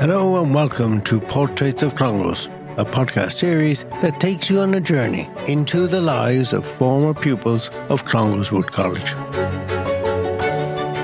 Hello 0.00 0.42
and 0.42 0.54
welcome 0.54 1.02
to 1.02 1.20
Portraits 1.20 1.82
of 1.82 1.94
Clongowes, 1.94 2.46
a 2.78 2.86
podcast 2.86 3.32
series 3.32 3.84
that 4.00 4.18
takes 4.18 4.48
you 4.48 4.60
on 4.60 4.72
a 4.72 4.80
journey 4.80 5.28
into 5.46 5.86
the 5.86 6.00
lives 6.00 6.54
of 6.54 6.66
former 6.66 7.12
pupils 7.12 7.68
of 7.90 8.06
Clongowes 8.06 8.50
Wood 8.50 8.72
College. 8.72 9.14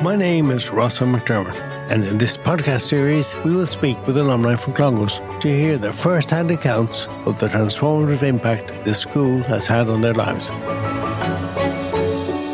My 0.03 0.17
name 0.17 0.51
is 0.51 0.71
Rossa 0.71 1.05
McDermott, 1.05 1.59
and 1.91 2.05
in 2.05 2.17
this 2.17 2.39
podcast 2.39 2.89
series, 2.89 3.35
we 3.45 3.55
will 3.55 3.67
speak 3.67 3.99
with 4.07 4.17
alumni 4.17 4.57
from 4.57 4.73
Clongowes 4.73 5.21
to 5.41 5.49
hear 5.49 5.77
their 5.77 5.93
first 5.93 6.31
hand 6.31 6.51
accounts 6.51 7.07
of 7.27 7.39
the 7.39 7.49
transformative 7.49 8.23
impact 8.23 8.73
this 8.87 9.01
school 9.01 9.43
has 9.43 9.67
had 9.67 9.91
on 9.91 10.01
their 10.01 10.15
lives. 10.15 10.49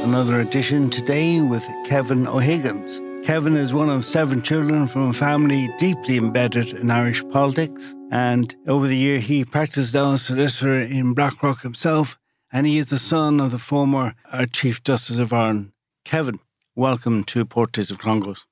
Another 0.04 0.40
edition 0.40 0.90
today 0.90 1.40
with 1.40 1.64
Kevin 1.84 2.26
O'Higgins. 2.26 3.00
Kevin 3.26 3.56
is 3.56 3.74
one 3.74 3.90
of 3.90 4.04
seven 4.04 4.40
children 4.40 4.86
from 4.86 5.08
a 5.08 5.12
family 5.12 5.68
deeply 5.78 6.16
embedded 6.16 6.68
in 6.74 6.92
Irish 6.92 7.28
politics. 7.30 7.92
And 8.12 8.54
over 8.68 8.86
the 8.86 8.96
year, 8.96 9.18
he 9.18 9.44
practiced 9.44 9.96
as 9.96 10.12
a 10.12 10.16
solicitor 10.16 10.80
in 10.80 11.12
Blackrock 11.12 11.62
himself. 11.62 12.20
And 12.52 12.68
he 12.68 12.78
is 12.78 12.88
the 12.88 13.00
son 13.00 13.40
of 13.40 13.50
the 13.50 13.58
former 13.58 14.14
Chief 14.52 14.80
Justice 14.84 15.18
of 15.18 15.32
Ireland. 15.32 15.72
Kevin, 16.04 16.38
welcome 16.76 17.24
to 17.24 17.44
Portraits 17.44 17.90
of 17.90 17.98
Clongowes. 17.98 18.46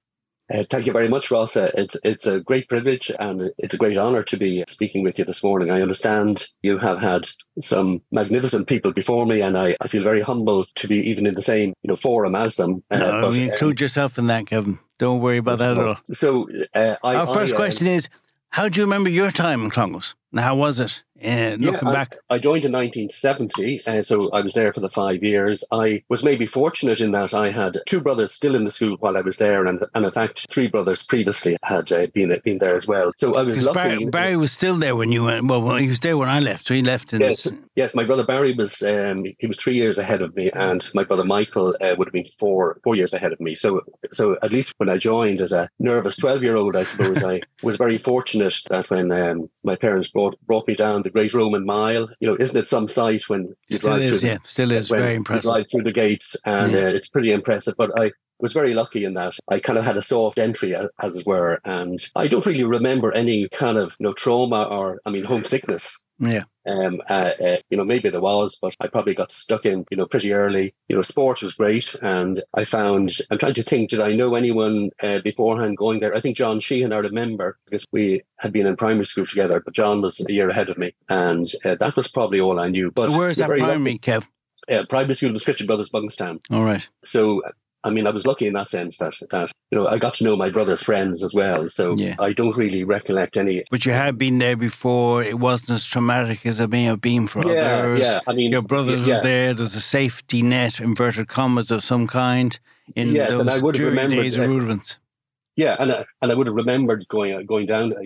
Uh, 0.52 0.62
thank 0.68 0.86
you 0.86 0.92
very 0.92 1.08
much, 1.08 1.30
Ross. 1.30 1.56
Uh, 1.56 1.70
it's 1.74 1.96
it's 2.04 2.26
a 2.26 2.40
great 2.40 2.68
privilege 2.68 3.10
and 3.18 3.50
it's 3.56 3.74
a 3.74 3.78
great 3.78 3.96
honour 3.96 4.22
to 4.24 4.36
be 4.36 4.62
speaking 4.68 5.02
with 5.02 5.18
you 5.18 5.24
this 5.24 5.42
morning. 5.42 5.70
I 5.70 5.80
understand 5.80 6.46
you 6.62 6.78
have 6.78 7.00
had 7.00 7.28
some 7.62 8.02
magnificent 8.12 8.68
people 8.68 8.92
before 8.92 9.24
me, 9.24 9.40
and 9.40 9.56
I, 9.56 9.74
I 9.80 9.88
feel 9.88 10.02
very 10.02 10.20
humbled 10.20 10.68
to 10.76 10.88
be 10.88 10.96
even 11.08 11.26
in 11.26 11.34
the 11.34 11.42
same 11.42 11.72
you 11.82 11.88
know 11.88 11.96
forum 11.96 12.34
as 12.34 12.56
them. 12.56 12.82
Uh, 12.90 12.98
no, 12.98 13.20
but, 13.22 13.36
include 13.36 13.78
um, 13.80 13.82
yourself 13.82 14.18
in 14.18 14.26
that, 14.26 14.46
Kevin. 14.46 14.78
Don't 14.98 15.20
worry 15.20 15.38
about 15.38 15.58
that 15.58 15.78
at 15.78 15.78
all. 15.78 15.96
So, 16.12 16.48
uh, 16.74 16.96
I, 17.02 17.14
our 17.16 17.26
first 17.26 17.54
I, 17.54 17.56
uh, 17.56 17.60
question 17.60 17.86
is: 17.86 18.10
How 18.50 18.68
do 18.68 18.78
you 18.78 18.84
remember 18.84 19.08
your 19.08 19.30
time 19.30 19.64
in 19.64 19.70
Clongowes? 19.70 20.14
How 20.36 20.56
was 20.56 20.80
it? 20.80 21.02
Uh, 21.24 21.56
looking 21.58 21.88
yeah, 21.88 21.92
back, 21.92 22.16
I, 22.28 22.34
I, 22.34 22.38
joined 22.38 22.64
in 22.64 22.72
1970, 22.72 23.86
uh, 23.86 24.02
so 24.02 24.30
I 24.32 24.40
was 24.40 24.52
there 24.52 24.72
for 24.72 24.80
the 24.80 24.90
five 24.90 25.22
years. 25.22 25.62
I 25.70 26.02
was 26.08 26.24
maybe 26.24 26.44
fortunate 26.44 27.00
in 27.00 27.12
that 27.12 27.32
I 27.32 27.50
had 27.50 27.78
two 27.86 28.00
brothers 28.00 28.34
still 28.34 28.56
in 28.56 28.64
the 28.64 28.72
school 28.72 28.96
while 28.98 29.16
I 29.16 29.20
was 29.20 29.38
there, 29.38 29.64
and, 29.64 29.82
and 29.94 30.04
in 30.04 30.10
fact, 30.10 30.46
three 30.50 30.66
brothers 30.66 31.06
previously 31.06 31.56
had 31.62 31.90
uh, 31.92 32.08
been 32.12 32.36
been 32.44 32.58
there 32.58 32.76
as 32.76 32.88
well. 32.88 33.12
So 33.16 33.36
I 33.36 33.42
was 33.42 33.64
lucky. 33.64 33.78
Barry, 33.78 34.04
Barry, 34.06 34.36
was 34.36 34.50
still 34.50 34.76
there 34.76 34.96
when 34.96 35.12
you 35.12 35.24
went. 35.24 35.46
Well, 35.46 35.76
he 35.76 35.88
was 35.88 36.00
there 36.00 36.18
when 36.18 36.28
I 36.28 36.40
left, 36.40 36.66
so 36.66 36.74
he 36.74 36.82
left. 36.82 37.12
In 37.12 37.20
yes, 37.20 37.46
yes. 37.76 37.94
My 37.94 38.04
brother 38.04 38.24
Barry 38.24 38.52
was 38.52 38.82
um, 38.82 39.24
he 39.38 39.46
was 39.46 39.56
three 39.56 39.74
years 39.74 39.98
ahead 39.98 40.20
of 40.20 40.34
me, 40.34 40.50
and 40.50 40.86
my 40.94 41.04
brother 41.04 41.24
Michael 41.24 41.76
uh, 41.80 41.94
would 41.96 42.08
have 42.08 42.12
been 42.12 42.28
four 42.40 42.80
four 42.82 42.96
years 42.96 43.14
ahead 43.14 43.32
of 43.32 43.40
me. 43.40 43.54
So 43.54 43.82
so 44.12 44.36
at 44.42 44.52
least 44.52 44.74
when 44.78 44.88
I 44.88 44.98
joined 44.98 45.40
as 45.40 45.52
a 45.52 45.68
nervous 45.78 46.16
twelve 46.16 46.42
year 46.42 46.56
old, 46.56 46.76
I 46.76 46.82
suppose 46.82 47.22
I 47.22 47.40
was 47.62 47.76
very 47.76 47.98
fortunate 47.98 48.58
that 48.68 48.90
when 48.90 49.12
um, 49.12 49.48
my 49.62 49.76
parents 49.76 50.08
brought 50.08 50.23
brought 50.46 50.66
me 50.68 50.74
down 50.74 51.02
the 51.02 51.10
Great 51.10 51.34
Roman 51.34 51.64
Mile. 51.64 52.08
You 52.20 52.28
know, 52.28 52.36
isn't 52.38 52.56
it 52.56 52.66
some 52.66 52.88
sight 52.88 53.28
when 53.28 53.54
you 53.68 53.76
still 53.78 53.90
drive 53.90 54.02
is, 54.02 54.20
through? 54.20 54.30
Yeah, 54.30 54.38
still 54.44 54.70
is 54.72 54.88
very 54.88 55.14
impressive. 55.14 55.50
drive 55.50 55.70
through 55.70 55.84
the 55.84 55.92
gates, 55.92 56.36
and 56.44 56.72
yeah. 56.72 56.80
uh, 56.80 56.88
it's 56.88 57.08
pretty 57.08 57.32
impressive. 57.32 57.74
But 57.76 57.98
I 57.98 58.12
was 58.40 58.52
very 58.52 58.74
lucky 58.74 59.04
in 59.04 59.14
that 59.14 59.34
I 59.48 59.60
kind 59.60 59.78
of 59.78 59.84
had 59.84 59.96
a 59.96 60.02
soft 60.02 60.38
entry, 60.38 60.74
as 60.74 61.16
it 61.16 61.26
were, 61.26 61.60
and 61.64 62.04
I 62.16 62.28
don't 62.28 62.46
really 62.46 62.64
remember 62.64 63.12
any 63.12 63.48
kind 63.48 63.78
of 63.78 63.94
you 63.98 64.04
know 64.04 64.12
trauma 64.12 64.64
or 64.64 65.00
I 65.06 65.10
mean 65.10 65.24
homesickness 65.24 66.04
yeah. 66.18 66.44
Um, 66.66 67.02
uh, 67.08 67.32
uh, 67.44 67.56
you 67.70 67.76
know, 67.76 67.84
maybe 67.84 68.08
there 68.08 68.20
was, 68.20 68.56
but 68.60 68.74
I 68.80 68.86
probably 68.86 69.14
got 69.14 69.32
stuck 69.32 69.66
in, 69.66 69.84
you 69.90 69.96
know, 69.96 70.06
pretty 70.06 70.32
early. 70.32 70.74
You 70.88 70.96
know, 70.96 71.02
sports 71.02 71.42
was 71.42 71.54
great. 71.54 71.94
And 72.02 72.42
I 72.54 72.64
found, 72.64 73.12
I'm 73.30 73.38
trying 73.38 73.54
to 73.54 73.62
think, 73.62 73.90
did 73.90 74.00
I 74.00 74.12
know 74.12 74.34
anyone 74.34 74.90
uh, 75.02 75.18
beforehand 75.18 75.76
going 75.76 76.00
there? 76.00 76.14
I 76.14 76.20
think 76.20 76.36
John 76.36 76.60
Sheehan, 76.60 76.92
I 76.92 76.98
remember, 76.98 77.58
because 77.64 77.86
we 77.92 78.22
had 78.38 78.52
been 78.52 78.66
in 78.66 78.76
primary 78.76 79.06
school 79.06 79.26
together, 79.26 79.60
but 79.60 79.74
John 79.74 80.00
was 80.02 80.20
a 80.20 80.32
year 80.32 80.48
ahead 80.48 80.70
of 80.70 80.78
me. 80.78 80.94
And 81.08 81.50
uh, 81.64 81.74
that 81.76 81.96
was 81.96 82.08
probably 82.08 82.40
all 82.40 82.58
I 82.58 82.68
knew. 82.68 82.90
But 82.90 83.10
Where 83.10 83.28
is 83.28 83.38
that 83.38 83.48
primary, 83.48 83.76
lucky. 83.76 83.98
Kev? 83.98 84.28
Uh, 84.68 84.84
primary 84.88 85.14
school 85.14 85.32
was 85.32 85.44
Christian 85.44 85.66
Brothers 85.66 85.90
Monkstown. 85.90 86.40
All 86.50 86.64
right. 86.64 86.88
So 87.04 87.42
I 87.84 87.90
mean, 87.90 88.06
I 88.06 88.10
was 88.10 88.26
lucky 88.26 88.46
in 88.46 88.54
that 88.54 88.68
sense 88.68 88.96
that 88.98 89.14
that 89.30 89.52
you 89.70 89.78
know 89.78 89.86
I 89.86 89.98
got 89.98 90.14
to 90.14 90.24
know 90.24 90.36
my 90.36 90.48
brother's 90.48 90.82
friends 90.82 91.22
as 91.22 91.34
well. 91.34 91.68
So 91.68 91.94
yeah. 91.96 92.16
I 92.18 92.32
don't 92.32 92.56
really 92.56 92.82
recollect 92.82 93.36
any. 93.36 93.62
But 93.70 93.84
you 93.84 93.92
had 93.92 94.16
been 94.16 94.38
there 94.38 94.56
before. 94.56 95.22
It 95.22 95.38
wasn't 95.38 95.70
as 95.70 95.84
traumatic 95.84 96.46
as 96.46 96.60
it 96.60 96.70
may 96.70 96.84
have 96.84 97.02
been 97.02 97.26
for 97.26 97.40
yeah, 97.46 97.60
others. 97.60 98.00
Yeah, 98.00 98.20
I 98.26 98.32
mean, 98.32 98.52
your 98.52 98.62
brothers 98.62 99.04
yeah. 99.04 99.18
were 99.18 99.22
there. 99.22 99.54
There's 99.54 99.74
a 99.74 99.80
safety 99.80 100.40
net, 100.40 100.80
inverted 100.80 101.28
commas, 101.28 101.70
of 101.70 101.84
some 101.84 102.06
kind 102.06 102.58
in 102.96 103.08
yes, 103.08 103.30
those 103.30 103.40
and 103.40 103.50
I 103.50 103.58
would 103.58 103.76
have 103.76 104.10
days 104.10 104.36
of 104.36 104.48
Rudiments. 104.48 104.98
Yeah, 105.56 105.76
and 105.78 105.92
I, 105.92 106.04
and 106.20 106.32
I 106.32 106.34
would 106.34 106.48
have 106.48 106.56
remembered 106.56 107.06
going 107.08 107.44
going 107.46 107.66
down, 107.66 107.92
uh, 107.92 108.00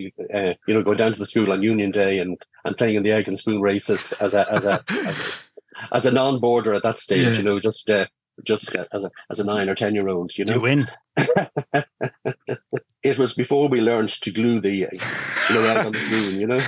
you 0.67 0.73
know, 0.73 0.83
going 0.83 0.97
down 0.97 1.13
to 1.13 1.19
the 1.19 1.25
school 1.25 1.51
on 1.51 1.63
Union 1.63 1.89
Day 1.89 2.19
and, 2.19 2.37
and 2.63 2.77
playing 2.77 2.95
in 2.95 3.03
the 3.03 3.11
egg 3.11 3.27
and 3.27 3.39
spoon 3.39 3.59
races 3.61 4.13
as 4.19 4.33
a 4.33 4.51
as 4.51 4.65
a 4.65 4.83
as 4.89 5.17
a, 5.17 5.95
as 5.95 6.05
a 6.05 6.11
non-boarder 6.11 6.73
at 6.73 6.83
that 6.83 6.97
stage. 6.97 7.25
Yeah. 7.25 7.33
You 7.33 7.43
know, 7.43 7.59
just 7.59 7.89
uh, 7.89 8.05
just 8.43 8.75
as 8.75 9.03
a, 9.03 9.11
as 9.29 9.39
a 9.39 9.43
nine 9.43 9.69
or 9.69 9.75
ten 9.75 9.95
year 9.95 10.07
old, 10.07 10.37
you 10.37 10.45
know. 10.45 10.55
You 10.55 10.61
win. 10.61 10.89
it 13.03 13.17
was 13.17 13.33
before 13.33 13.67
we 13.67 13.81
learned 13.81 14.09
to 14.09 14.31
glue 14.31 14.59
the, 14.59 14.71
you 14.71 14.87
know, 15.51 15.77
on 15.79 15.91
the 15.91 15.99
spoon, 15.99 16.39
you 16.39 16.47
know. 16.47 16.61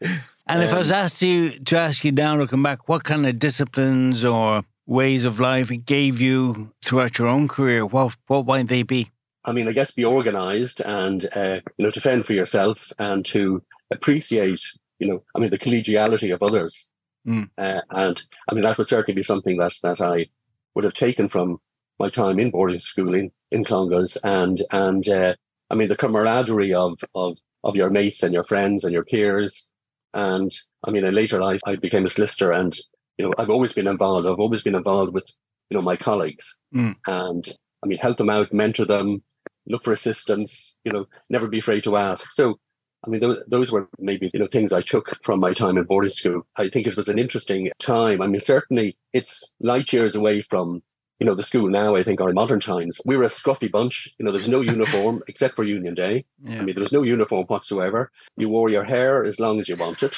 and 0.46 0.62
if 0.62 0.70
um, 0.70 0.76
I 0.76 0.78
was 0.78 0.90
asked 0.90 1.22
you 1.22 1.50
to 1.50 1.78
ask 1.78 2.04
you 2.04 2.12
now 2.12 2.36
looking 2.36 2.62
back, 2.62 2.88
what 2.88 3.04
kind 3.04 3.26
of 3.26 3.38
disciplines 3.38 4.24
or 4.24 4.64
ways 4.86 5.24
of 5.24 5.38
life 5.38 5.70
it 5.70 5.86
gave 5.86 6.20
you 6.20 6.72
throughout 6.84 7.18
your 7.18 7.28
own 7.28 7.48
career, 7.48 7.86
what 7.86 8.16
what 8.26 8.46
might 8.46 8.68
they 8.68 8.82
be? 8.82 9.10
I 9.44 9.52
mean, 9.52 9.68
I 9.68 9.72
guess 9.72 9.92
be 9.92 10.04
organised 10.04 10.80
and 10.80 11.24
uh, 11.34 11.60
you 11.78 11.84
know 11.84 11.90
to 11.90 12.00
fend 12.00 12.26
for 12.26 12.34
yourself 12.34 12.92
and 12.98 13.24
to 13.26 13.62
appreciate, 13.90 14.60
you 14.98 15.08
know, 15.08 15.22
I 15.34 15.38
mean 15.38 15.50
the 15.50 15.58
collegiality 15.58 16.34
of 16.34 16.42
others. 16.42 16.90
Mm. 17.26 17.50
Uh, 17.56 17.80
and 17.90 18.22
I 18.48 18.54
mean 18.54 18.62
that 18.62 18.78
would 18.78 18.88
certainly 18.88 19.16
be 19.16 19.22
something 19.22 19.58
that 19.58 19.74
that 19.82 20.00
I 20.00 20.26
would 20.74 20.84
have 20.84 20.94
taken 20.94 21.28
from 21.28 21.58
my 21.98 22.08
time 22.08 22.38
in 22.38 22.50
boarding 22.50 22.78
school 22.78 23.14
in, 23.14 23.30
in 23.50 23.64
Clongowes. 23.64 24.16
And 24.24 24.62
and 24.70 25.08
uh, 25.08 25.34
I 25.70 25.74
mean 25.74 25.88
the 25.88 25.96
camaraderie 25.96 26.74
of 26.74 26.98
of 27.14 27.38
of 27.62 27.76
your 27.76 27.90
mates 27.90 28.22
and 28.22 28.32
your 28.32 28.44
friends 28.44 28.84
and 28.84 28.92
your 28.92 29.04
peers. 29.04 29.68
And 30.14 30.52
I 30.84 30.90
mean 30.90 31.04
in 31.04 31.14
later 31.14 31.40
life 31.40 31.60
I 31.66 31.76
became 31.76 32.06
a 32.06 32.10
solicitor 32.10 32.52
and 32.52 32.76
you 33.18 33.26
know 33.26 33.34
I've 33.38 33.50
always 33.50 33.72
been 33.72 33.88
involved. 33.88 34.26
I've 34.26 34.40
always 34.40 34.62
been 34.62 34.74
involved 34.74 35.12
with 35.12 35.28
you 35.68 35.76
know 35.76 35.82
my 35.82 35.96
colleagues. 35.96 36.58
Mm. 36.74 36.96
and 37.06 37.48
I 37.82 37.86
mean 37.86 37.98
help 37.98 38.18
them 38.18 38.30
out 38.30 38.52
mentor 38.52 38.84
them 38.84 39.22
look 39.66 39.84
for 39.84 39.92
assistance 39.92 40.76
you 40.84 40.92
know 40.92 41.06
never 41.28 41.48
be 41.48 41.58
afraid 41.58 41.84
to 41.84 41.96
ask. 41.96 42.32
So 42.32 42.58
I 43.04 43.10
mean, 43.10 43.20
those, 43.20 43.42
those 43.46 43.72
were 43.72 43.88
maybe, 43.98 44.30
you 44.32 44.40
know, 44.40 44.46
things 44.46 44.72
I 44.72 44.82
took 44.82 45.22
from 45.22 45.40
my 45.40 45.54
time 45.54 45.78
in 45.78 45.84
boarding 45.84 46.10
school. 46.10 46.46
I 46.56 46.68
think 46.68 46.86
it 46.86 46.96
was 46.96 47.08
an 47.08 47.18
interesting 47.18 47.70
time. 47.78 48.20
I 48.20 48.26
mean, 48.26 48.40
certainly 48.40 48.96
it's 49.12 49.52
light 49.60 49.92
years 49.92 50.14
away 50.14 50.42
from, 50.42 50.82
you 51.18 51.26
know, 51.26 51.34
the 51.34 51.42
school 51.42 51.68
now, 51.68 51.96
I 51.96 52.02
think, 52.02 52.20
are 52.20 52.28
in 52.28 52.34
modern 52.34 52.60
times. 52.60 53.00
We 53.06 53.16
were 53.16 53.24
a 53.24 53.28
scruffy 53.28 53.70
bunch. 53.70 54.08
You 54.18 54.24
know, 54.24 54.32
there's 54.32 54.48
no 54.48 54.60
uniform 54.60 55.22
except 55.28 55.56
for 55.56 55.64
Union 55.64 55.94
Day. 55.94 56.26
Yeah. 56.42 56.60
I 56.60 56.64
mean, 56.64 56.74
there 56.74 56.82
was 56.82 56.92
no 56.92 57.02
uniform 57.02 57.46
whatsoever. 57.46 58.10
You 58.36 58.50
wore 58.50 58.68
your 58.68 58.84
hair 58.84 59.24
as 59.24 59.40
long 59.40 59.60
as 59.60 59.68
you 59.68 59.76
wanted. 59.76 60.14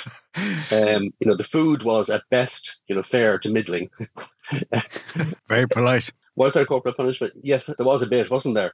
Um, 0.72 1.10
you 1.20 1.26
know, 1.26 1.36
the 1.36 1.44
food 1.44 1.82
was 1.82 2.08
at 2.08 2.22
best, 2.30 2.80
you 2.88 2.96
know, 2.96 3.02
fair 3.02 3.38
to 3.38 3.50
middling. 3.50 3.90
Very 5.48 5.68
polite. 5.68 6.10
Was 6.34 6.54
there 6.54 6.64
corporal 6.64 6.94
punishment? 6.94 7.34
Yes, 7.42 7.66
there 7.66 7.86
was 7.86 8.02
a 8.02 8.06
bit, 8.06 8.30
wasn't 8.30 8.54
there? 8.54 8.72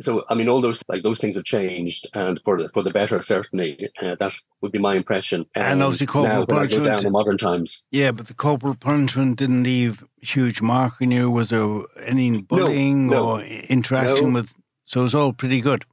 So 0.00 0.24
I 0.28 0.34
mean, 0.34 0.48
all 0.48 0.60
those 0.60 0.82
like 0.88 1.02
those 1.02 1.18
things 1.18 1.36
have 1.36 1.44
changed, 1.44 2.08
and 2.14 2.40
for 2.44 2.62
the 2.62 2.68
for 2.70 2.82
the 2.82 2.90
better, 2.90 3.20
certainly. 3.22 3.90
Uh, 4.00 4.14
that 4.18 4.34
would 4.60 4.72
be 4.72 4.78
my 4.78 4.94
impression. 4.94 5.46
And, 5.54 5.66
and 5.66 5.82
obviously, 5.82 6.06
corporal 6.06 6.46
punishment 6.46 6.86
down 6.86 7.06
in 7.06 7.12
modern 7.12 7.38
times. 7.38 7.84
Yeah, 7.90 8.12
but 8.12 8.28
the 8.28 8.34
corporal 8.34 8.74
punishment 8.74 9.38
didn't 9.38 9.62
leave 9.62 10.04
huge 10.20 10.62
mark 10.62 10.94
on 11.00 11.10
you. 11.10 11.30
Was 11.30 11.50
there 11.50 11.82
any 12.02 12.42
bullying 12.42 13.08
no, 13.08 13.16
no, 13.16 13.30
or 13.30 13.42
interaction 13.42 14.32
no. 14.32 14.40
with? 14.40 14.52
So 14.84 15.00
it 15.00 15.04
was 15.04 15.14
all 15.14 15.32
pretty 15.32 15.60
good. 15.60 15.84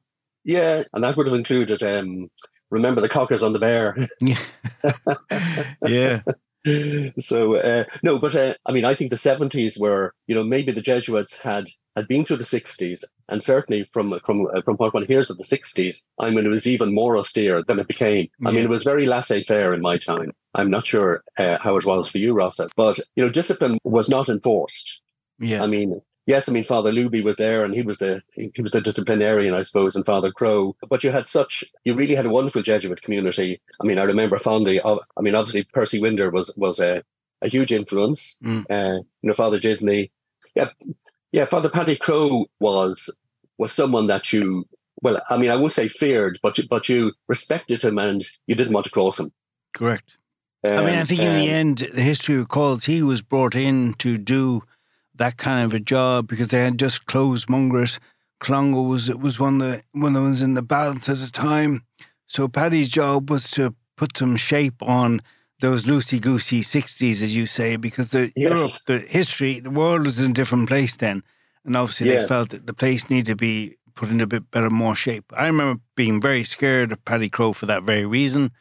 Yeah, 0.43 0.83
and 0.93 1.03
that 1.03 1.17
would 1.17 1.27
have 1.27 1.35
included. 1.35 1.81
Um, 1.83 2.29
remember 2.69 3.01
the 3.01 3.09
cockers 3.09 3.43
on 3.43 3.53
the 3.53 3.59
bear. 3.59 3.95
yeah. 4.21 4.39
yeah. 5.87 6.21
so 7.19 7.55
uh, 7.55 7.83
no, 8.03 8.19
but 8.19 8.35
uh, 8.35 8.53
I 8.65 8.71
mean, 8.71 8.85
I 8.85 8.93
think 8.93 9.11
the 9.11 9.17
seventies 9.17 9.77
were, 9.77 10.13
you 10.27 10.35
know, 10.35 10.43
maybe 10.43 10.71
the 10.71 10.81
Jesuits 10.81 11.41
had 11.41 11.67
had 11.95 12.07
been 12.07 12.25
through 12.25 12.37
the 12.37 12.43
sixties, 12.43 13.03
and 13.29 13.41
certainly 13.43 13.83
from 13.85 14.19
from 14.25 14.47
uh, 14.47 14.61
from 14.61 14.75
what 14.77 14.93
one 14.93 15.05
hears 15.05 15.29
of 15.29 15.37
the 15.37 15.43
sixties, 15.43 16.05
I 16.19 16.29
mean, 16.29 16.45
it 16.45 16.49
was 16.49 16.67
even 16.67 16.93
more 16.93 17.17
austere 17.17 17.63
than 17.63 17.79
it 17.79 17.87
became. 17.87 18.27
I 18.45 18.51
mean, 18.51 18.63
it 18.63 18.69
was 18.69 18.83
very 18.83 19.05
laissez-faire 19.05 19.73
in 19.73 19.81
my 19.81 19.97
time. 19.97 20.31
I'm 20.53 20.69
not 20.69 20.87
sure 20.87 21.23
uh, 21.37 21.57
how 21.61 21.77
it 21.77 21.85
was 21.85 22.07
for 22.07 22.17
you, 22.17 22.33
Rossa, 22.33 22.69
but 22.75 22.99
you 23.15 23.23
know, 23.23 23.29
discipline 23.29 23.77
was 23.83 24.09
not 24.09 24.29
enforced. 24.29 25.01
Yeah, 25.39 25.63
I 25.63 25.67
mean, 25.67 26.01
yes, 26.27 26.47
I 26.47 26.51
mean 26.51 26.63
Father 26.63 26.91
Luby 26.91 27.23
was 27.23 27.37
there, 27.37 27.65
and 27.65 27.73
he 27.73 27.81
was 27.81 27.97
the 27.97 28.21
he 28.31 28.61
was 28.61 28.71
the 28.71 28.81
disciplinarian, 28.81 29.55
I 29.55 29.63
suppose, 29.63 29.95
and 29.95 30.05
Father 30.05 30.31
Crowe. 30.31 30.75
But 30.87 31.03
you 31.03 31.11
had 31.11 31.25
such 31.25 31.63
you 31.83 31.95
really 31.95 32.13
had 32.13 32.27
a 32.27 32.29
wonderful 32.29 32.61
Jesuit 32.61 33.01
community. 33.01 33.59
I 33.81 33.85
mean, 33.85 33.97
I 33.97 34.03
remember 34.03 34.37
fondly 34.37 34.79
of. 34.81 34.99
I 35.17 35.21
mean, 35.21 35.33
obviously 35.33 35.63
Percy 35.63 35.99
Winder 35.99 36.29
was 36.29 36.53
was 36.55 36.79
a, 36.79 37.01
a 37.41 37.47
huge 37.47 37.71
influence. 37.71 38.37
Mm. 38.43 38.65
Uh, 38.69 39.01
you 39.21 39.27
know, 39.29 39.33
Father 39.33 39.59
Disney. 39.59 40.11
Yeah, 40.53 40.69
yeah. 41.31 41.45
Father 41.45 41.69
Paddy 41.69 41.95
Crowe 41.95 42.45
was 42.59 43.09
was 43.57 43.73
someone 43.73 44.07
that 44.07 44.31
you, 44.31 44.67
well, 45.01 45.19
I 45.31 45.37
mean, 45.37 45.49
I 45.49 45.55
won't 45.55 45.73
say 45.73 45.87
feared, 45.87 46.39
but 46.43 46.59
but 46.69 46.89
you 46.89 47.13
respected 47.27 47.83
him 47.83 47.97
and 47.97 48.23
you 48.45 48.53
didn't 48.55 48.73
want 48.73 48.85
to 48.85 48.91
cross 48.91 49.19
him. 49.19 49.31
Correct. 49.73 50.17
Um, 50.63 50.77
I 50.77 50.81
mean, 50.83 50.95
I 50.95 51.03
think 51.03 51.21
in 51.21 51.31
um, 51.31 51.37
the 51.37 51.49
end, 51.49 51.77
the 51.93 52.01
history 52.01 52.35
recalls 52.35 52.85
he 52.85 53.01
was 53.03 53.21
brought 53.21 53.55
in 53.55 53.93
to 53.95 54.17
do 54.17 54.63
that 55.17 55.37
kind 55.37 55.65
of 55.65 55.73
a 55.73 55.79
job 55.79 56.27
because 56.27 56.49
they 56.49 56.63
had 56.63 56.79
just 56.79 57.05
closed 57.05 57.47
Mungret. 57.47 57.99
Clongowes 58.39 58.87
was 58.87 59.15
was 59.15 59.39
one 59.39 59.61
of 59.61 59.71
the 59.71 59.81
one 59.91 60.15
of 60.15 60.21
the 60.21 60.27
ones 60.27 60.41
in 60.41 60.53
the 60.53 60.61
balance 60.61 61.09
at 61.09 61.17
the 61.17 61.29
time. 61.29 61.83
So 62.27 62.47
Paddy's 62.47 62.89
job 62.89 63.29
was 63.29 63.49
to 63.51 63.75
put 63.95 64.17
some 64.17 64.35
shape 64.35 64.81
on 64.81 65.21
those 65.59 65.85
loosey 65.85 66.21
goosey 66.21 66.61
sixties, 66.61 67.23
as 67.23 67.35
you 67.35 67.47
say, 67.47 67.77
because 67.77 68.11
the 68.11 68.31
yes. 68.35 68.49
Europe, 68.49 68.71
the 68.85 69.11
history, 69.11 69.59
the 69.59 69.71
world 69.71 70.03
was 70.03 70.19
in 70.19 70.31
a 70.31 70.33
different 70.33 70.67
place 70.67 70.95
then, 70.95 71.23
and 71.65 71.75
obviously 71.75 72.07
yes. 72.07 72.23
they 72.23 72.27
felt 72.27 72.49
that 72.49 72.67
the 72.67 72.73
place 72.73 73.09
needed 73.09 73.25
to 73.25 73.35
be 73.35 73.77
put 73.95 74.09
in 74.09 74.21
a 74.21 74.27
bit 74.27 74.51
better, 74.51 74.69
more 74.69 74.95
shape. 74.95 75.25
I 75.35 75.47
remember 75.47 75.81
being 75.95 76.21
very 76.21 76.43
scared 76.43 76.91
of 76.91 77.03
Paddy 77.03 77.29
Crowe 77.29 77.53
for 77.53 77.65
that 77.65 77.83
very 77.83 78.05
reason. 78.05 78.51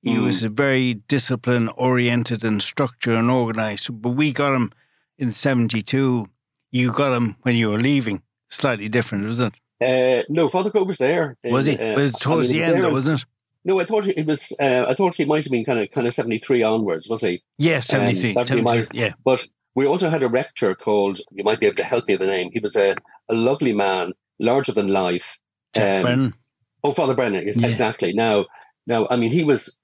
He 0.00 0.14
mm. 0.14 0.24
was 0.24 0.42
very 0.42 0.94
discipline 0.94 1.68
oriented 1.70 2.44
and 2.44 2.62
structured 2.62 3.16
and 3.16 3.30
organized. 3.30 4.00
But 4.00 4.10
we 4.10 4.32
got 4.32 4.54
him 4.54 4.70
in 5.18 5.32
'72. 5.32 6.28
You 6.70 6.92
got 6.92 7.16
him 7.16 7.36
when 7.42 7.56
you 7.56 7.70
were 7.70 7.78
leaving. 7.78 8.22
Slightly 8.48 8.88
different, 8.88 9.24
wasn't 9.24 9.54
it? 9.54 9.60
Uh, 9.80 10.24
no, 10.28 10.48
Father 10.48 10.70
Crowe 10.70 10.84
was 10.84 10.98
there. 10.98 11.36
Was 11.44 11.66
he? 11.66 11.78
Uh, 11.78 11.94
was 11.94 12.12
towards 12.14 12.50
I 12.50 12.52
mean, 12.52 12.60
the 12.60 12.66
end, 12.66 12.82
though, 12.82 12.90
wasn't 12.90 13.20
it? 13.20 13.26
No, 13.64 13.80
I 13.80 13.84
thought 13.84 14.06
it 14.06 14.26
was. 14.26 14.52
Uh, 14.60 14.84
I 14.88 14.94
thought 14.94 15.16
he 15.16 15.24
might 15.24 15.44
have 15.44 15.50
been 15.50 15.64
kind 15.64 15.78
of 15.78 15.90
kind 15.90 16.06
of 16.06 16.14
seventy 16.14 16.38
three 16.38 16.62
onwards, 16.62 17.08
was 17.08 17.22
he? 17.22 17.42
Yeah, 17.58 17.80
seventy 17.80 18.14
three. 18.14 18.36
Um, 18.36 18.62
my, 18.62 18.86
yeah, 18.92 19.12
but 19.24 19.46
we 19.74 19.86
also 19.86 20.10
had 20.10 20.22
a 20.22 20.28
rector 20.28 20.74
called. 20.74 21.20
You 21.32 21.44
might 21.44 21.60
be 21.60 21.66
able 21.66 21.76
to 21.76 21.84
help 21.84 22.06
me 22.06 22.14
with 22.14 22.20
the 22.20 22.26
name. 22.26 22.50
He 22.52 22.60
was 22.60 22.76
a, 22.76 22.94
a 23.28 23.34
lovely 23.34 23.72
man, 23.72 24.12
larger 24.38 24.72
than 24.72 24.88
life. 24.88 25.38
Um, 25.76 26.02
Brennan. 26.02 26.34
Oh, 26.82 26.92
Father 26.92 27.14
Brennan, 27.14 27.46
yeah. 27.46 27.66
exactly. 27.66 28.12
Now, 28.12 28.44
now, 28.86 29.06
I 29.10 29.16
mean, 29.16 29.30
he 29.30 29.44
was. 29.44 29.78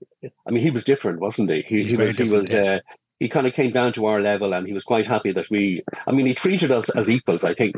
I 0.47 0.51
mean, 0.51 0.63
he 0.63 0.71
was 0.71 0.85
different, 0.85 1.21
wasn't 1.21 1.51
he? 1.51 1.63
He, 1.63 1.85
he 1.85 1.97
was. 1.97 2.19
He 2.19 2.29
was. 2.29 2.53
Uh, 2.53 2.81
he 3.21 3.29
kind 3.29 3.47
of 3.47 3.53
came 3.53 3.71
down 3.71 3.93
to 3.93 4.07
our 4.07 4.21
level, 4.21 4.55
and 4.55 4.67
he 4.67 4.73
was 4.73 4.83
quite 4.83 5.07
happy 5.07 5.31
that 5.33 5.51
we. 5.51 5.83
I 6.07 6.13
mean, 6.13 6.27
he 6.27 6.35
treated 6.35 6.73
us 6.73 6.89
as 6.91 7.09
equals. 7.09 7.45
I 7.45 7.55
think 7.55 7.77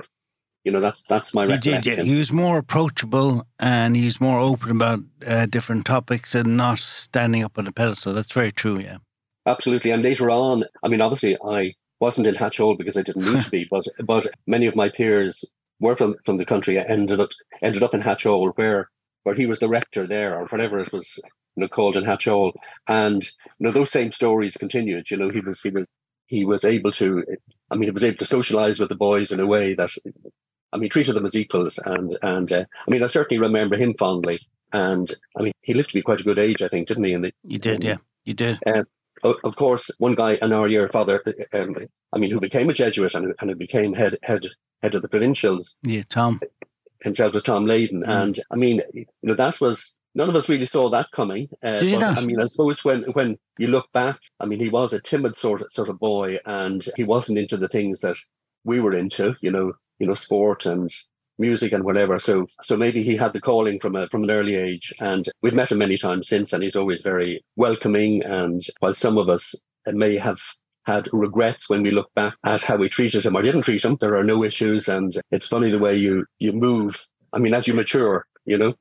you 0.65 0.71
know 0.71 0.81
that's 0.81 1.03
that's 1.03 1.35
my 1.35 1.47
he. 1.47 1.59
Did, 1.59 1.85
yeah. 1.85 2.03
He 2.03 2.17
was 2.17 2.33
more 2.33 2.59
approachable 2.59 3.47
and 3.59 3.97
he 3.97 4.05
was 4.05 4.21
more 4.21 4.39
open 4.39 4.71
about 4.71 5.01
uh, 5.27 5.47
different 5.47 5.85
topics 5.85 6.35
and 6.35 6.57
not 6.57 6.79
standing 6.79 7.43
up 7.43 7.59
on 7.59 7.67
a 7.67 7.73
pedestal. 7.73 8.15
That's 8.15 8.33
very 8.33 8.53
true. 8.53 8.79
Yeah, 8.79 8.99
absolutely. 9.45 9.91
And 9.91 10.03
later 10.03 10.31
on, 10.31 10.65
I 10.83 10.89
mean, 10.89 11.01
obviously, 11.01 11.37
I 11.45 11.75
wasn't 12.01 12.29
in 12.29 12.37
Hatch 12.37 12.59
Hall 12.59 12.77
because 12.77 12.97
I 12.97 13.03
didn't 13.03 13.25
need 13.25 13.43
to 13.43 13.51
be, 13.51 13.65
but 13.71 13.85
but 14.05 14.29
many 14.47 14.67
of 14.67 14.77
my 14.77 14.89
peers 14.89 15.45
were 15.81 15.97
from 15.97 16.15
from 16.25 16.37
the 16.37 16.47
country. 16.47 16.79
Ended 16.79 17.19
up 17.19 17.31
ended 17.61 17.83
up 17.83 17.95
in 17.95 18.01
Hatch 18.01 18.23
Hall 18.23 18.53
where 18.55 18.91
where 19.25 19.35
he 19.35 19.47
was 19.47 19.59
the 19.59 19.69
rector 19.69 20.07
there 20.07 20.39
or 20.39 20.47
whatever 20.47 20.79
it 20.79 20.93
was 20.93 21.21
you 21.57 21.69
know 21.77 21.91
in 21.93 22.05
Hatch 22.05 22.27
Hall, 22.27 22.53
and 22.87 23.23
you 23.25 23.31
know 23.67 23.73
those 23.73 23.91
same 23.91 24.13
stories 24.13 24.57
continued. 24.57 25.11
You 25.11 25.17
know, 25.17 25.31
he 25.31 25.41
was 25.41 25.61
he 25.61 25.71
was 25.71 25.87
he 26.27 26.45
was 26.45 26.65
able 26.65 26.93
to. 26.93 27.25
I 27.71 27.75
mean, 27.75 27.85
he 27.85 27.91
was 27.91 28.05
able 28.05 28.19
to 28.19 28.27
socialize 28.27 28.79
with 28.79 28.91
the 28.91 28.95
boys 28.95 29.33
in 29.33 29.41
a 29.41 29.47
way 29.47 29.75
that 29.75 29.91
I 30.73 30.79
mean, 30.79 30.91
treated 30.91 31.15
them 31.15 31.27
as 31.27 31.37
equals. 31.37 31.79
And, 31.85 32.17
and 32.23 32.51
uh, 32.51 32.65
I 32.87 32.91
mean, 32.91 33.03
I 33.03 33.07
certainly 33.07 33.41
remember 33.41 33.77
him 33.77 33.95
fondly. 33.95 34.41
And 34.73 35.13
I 35.37 35.43
mean, 35.43 35.53
he 35.61 35.75
lived 35.75 35.91
to 35.91 35.95
be 35.95 36.03
quite 36.03 36.21
a 36.21 36.25
good 36.25 36.39
age, 36.39 36.63
I 36.63 36.69
think, 36.69 36.89
didn't 36.89 37.05
he? 37.05 37.13
In 37.13 37.23
the, 37.23 37.33
you 37.45 37.59
did, 37.59 37.85
yeah. 37.85 37.97
You 38.25 38.35
did. 38.35 38.59
Uh, 38.67 38.85
of 39.23 39.57
course, 39.57 39.91
one 39.99 40.15
guy 40.15 40.39
in 40.41 40.53
our 40.53 40.67
year, 40.67 40.89
Father, 40.89 41.23
um, 41.53 41.77
I 42.13 42.19
mean, 42.19 42.31
who 42.31 42.41
became 42.41 42.71
a 42.71 42.73
Jesuit 42.73 43.15
and, 43.15 43.35
and 43.41 43.51
who 43.51 43.57
became 43.57 43.93
head, 43.93 44.17
head, 44.23 44.47
head 44.83 44.95
of 44.95 45.03
the 45.03 45.09
provincials. 45.09 45.77
Yeah, 45.83 46.03
Tom. 46.09 46.41
Himself 47.03 47.35
was 47.35 47.43
Tom 47.43 47.67
Layden. 47.67 48.05
Mm. 48.05 48.09
And 48.09 48.41
I 48.51 48.57
mean, 48.57 48.81
you 48.95 49.07
know, 49.23 49.35
that 49.35 49.61
was, 49.61 49.95
none 50.15 50.29
of 50.29 50.37
us 50.37 50.49
really 50.49 50.67
saw 50.67 50.89
that 50.91 51.11
coming. 51.13 51.49
Uh, 51.63 51.81
Did 51.81 51.91
you 51.91 51.99
but, 51.99 52.11
not? 52.11 52.19
I 52.19 52.25
mean, 52.25 52.41
I 52.41 52.47
suppose 52.47 52.85
when, 52.85 53.03
when 53.13 53.39
you 53.59 53.69
look 53.69 53.91
back, 53.93 54.19
I 54.41 54.47
mean, 54.47 54.59
he 54.59 54.69
was 54.69 54.93
a 54.93 55.01
timid 55.01 55.37
sort 55.37 55.63
of, 55.63 55.73
sort 55.73 55.89
of 55.89 55.99
boy 55.99 56.39
and 56.45 56.87
he 56.97 57.05
wasn't 57.05 57.39
into 57.39 57.57
the 57.57 57.69
things 57.69 58.01
that 58.01 58.17
we 58.65 58.81
were 58.81 58.97
into, 58.97 59.35
you 59.41 59.51
know, 59.51 59.73
you 59.99 60.07
know, 60.07 60.15
sport 60.15 60.67
and 60.67 60.91
music 61.39 61.73
and 61.73 61.85
whatever. 61.85 62.19
So 62.19 62.47
so 62.63 62.77
maybe 62.77 63.03
he 63.03 63.17
had 63.17 63.33
the 63.33 63.41
calling 63.41 63.81
from 63.81 63.97
a 63.97 64.09
from 64.09 64.25
an 64.25 64.31
early 64.31 64.55
age. 64.55 64.93
And 65.01 65.29
we've 65.43 65.55
met 65.55 65.73
him 65.73 65.79
many 65.79 65.97
times 65.97 66.29
since, 66.29 66.53
and 66.53 66.63
he's 66.63 66.77
always 66.77 67.03
very 67.03 67.45
welcoming. 67.57 68.23
And 68.23 68.63
while 68.81 68.95
some 68.95 69.19
of 69.19 69.29
us 69.29 69.55
may 69.87 70.17
have 70.17 70.41
had 70.85 71.09
regrets 71.13 71.71
when 71.71 71.83
we 71.83 71.93
look 71.93 72.13
back 72.15 72.35
at 72.45 72.63
how 72.63 72.77
we 72.77 72.89
treated 72.89 73.25
him 73.25 73.37
or 73.37 73.43
didn't 73.43 73.63
treat 73.63 73.85
him, 73.85 73.97
there 74.01 74.17
are 74.17 74.25
no 74.25 74.43
issues. 74.43 74.89
And 74.89 75.15
it's 75.31 75.47
funny 75.47 75.71
the 75.71 75.79
way 75.79 75.97
you 75.97 76.27
you 76.39 76.53
move. 76.53 77.07
I 77.33 77.39
mean, 77.39 77.55
as 77.55 77.67
you 77.67 77.75
mature, 77.75 78.27
you 78.45 78.59
know. 78.59 78.75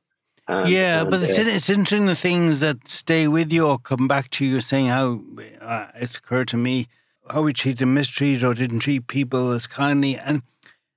And, 0.48 0.68
yeah, 0.68 1.02
and, 1.02 1.10
but 1.10 1.22
it's, 1.22 1.38
uh, 1.38 1.42
it's 1.42 1.70
interesting 1.70 2.06
the 2.06 2.16
things 2.16 2.60
that 2.60 2.88
stay 2.88 3.28
with 3.28 3.52
you 3.52 3.66
or 3.66 3.78
come 3.78 4.08
back 4.08 4.30
to 4.30 4.44
you, 4.44 4.60
saying 4.60 4.88
how 4.88 5.20
uh, 5.60 5.86
it's 5.94 6.16
occurred 6.16 6.48
to 6.48 6.56
me 6.56 6.88
how 7.30 7.42
we 7.42 7.52
treated, 7.52 7.86
mistreated, 7.86 8.44
or 8.44 8.54
didn't 8.54 8.80
treat 8.80 9.06
people 9.06 9.52
as 9.52 9.66
kindly. 9.66 10.16
And 10.18 10.42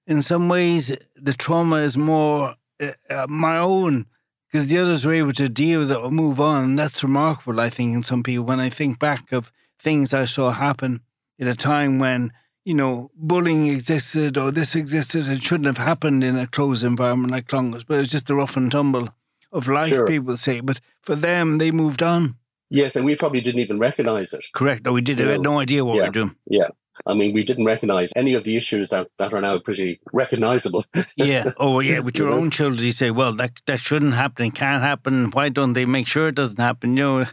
in 0.07 0.21
some 0.21 0.49
ways, 0.49 0.95
the 1.15 1.33
trauma 1.33 1.77
is 1.77 1.97
more 1.97 2.55
uh, 2.81 2.91
uh, 3.09 3.27
my 3.29 3.57
own 3.57 4.07
because 4.47 4.67
the 4.67 4.77
others 4.77 5.05
were 5.05 5.13
able 5.13 5.33
to 5.33 5.49
deal 5.49 5.81
with 5.81 5.91
it 5.91 5.97
or 5.97 6.11
move 6.11 6.39
on. 6.39 6.75
That's 6.75 7.03
remarkable, 7.03 7.59
I 7.59 7.69
think, 7.69 7.93
in 7.93 8.03
some 8.03 8.23
people. 8.23 8.45
When 8.45 8.59
I 8.59 8.69
think 8.69 8.99
back 8.99 9.31
of 9.31 9.51
things 9.79 10.13
I 10.13 10.25
saw 10.25 10.51
happen 10.51 11.01
at 11.39 11.47
a 11.47 11.55
time 11.55 11.99
when, 11.99 12.31
you 12.63 12.73
know, 12.73 13.11
bullying 13.15 13.67
existed 13.67 14.37
or 14.37 14.51
this 14.51 14.75
existed, 14.75 15.27
it 15.27 15.43
shouldn't 15.43 15.67
have 15.67 15.77
happened 15.77 16.23
in 16.23 16.37
a 16.37 16.47
closed 16.47 16.83
environment 16.83 17.31
like 17.31 17.47
Clongowes, 17.47 17.83
but 17.85 17.95
it 17.95 17.99
was 17.99 18.09
just 18.09 18.27
the 18.27 18.35
rough 18.35 18.57
and 18.57 18.71
tumble 18.71 19.09
of 19.55 19.67
life, 19.67 19.89
sure. 19.89 20.05
people 20.05 20.37
say. 20.37 20.59
But 20.59 20.79
for 21.01 21.15
them, 21.15 21.57
they 21.57 21.71
moved 21.71 22.03
on. 22.03 22.35
Yes, 22.69 22.95
and 22.95 23.05
we 23.05 23.15
probably 23.15 23.41
didn't 23.41 23.61
even 23.61 23.79
recognize 23.79 24.33
it. 24.33 24.43
Correct. 24.53 24.85
No, 24.85 24.93
we 24.93 25.01
did. 25.01 25.19
We 25.19 25.25
had 25.25 25.41
no 25.41 25.59
idea 25.59 25.85
what 25.85 25.95
yeah. 25.95 26.01
we 26.01 26.07
were 26.07 26.13
doing. 26.13 26.35
Yeah. 26.47 26.67
I 27.05 27.13
mean, 27.13 27.33
we 27.33 27.43
didn't 27.43 27.65
recognize 27.65 28.11
any 28.15 28.33
of 28.33 28.43
the 28.43 28.55
issues 28.55 28.89
that, 28.89 29.07
that 29.19 29.33
are 29.33 29.41
now 29.41 29.59
pretty 29.59 29.99
recognizable. 30.13 30.85
yeah. 31.15 31.51
Oh, 31.57 31.79
yeah. 31.79 31.99
With 31.99 32.17
your 32.17 32.29
own 32.29 32.51
children, 32.51 32.83
you 32.83 32.93
say, 32.93 33.11
well, 33.11 33.33
that 33.35 33.61
that 33.65 33.79
shouldn't 33.79 34.13
happen. 34.13 34.47
It 34.47 34.55
can't 34.55 34.81
happen. 34.81 35.31
Why 35.31 35.49
don't 35.49 35.73
they 35.73 35.85
make 35.85 36.07
sure 36.07 36.29
it 36.29 36.35
doesn't 36.35 36.59
happen? 36.59 36.91
You 36.91 37.03
know, 37.03 37.25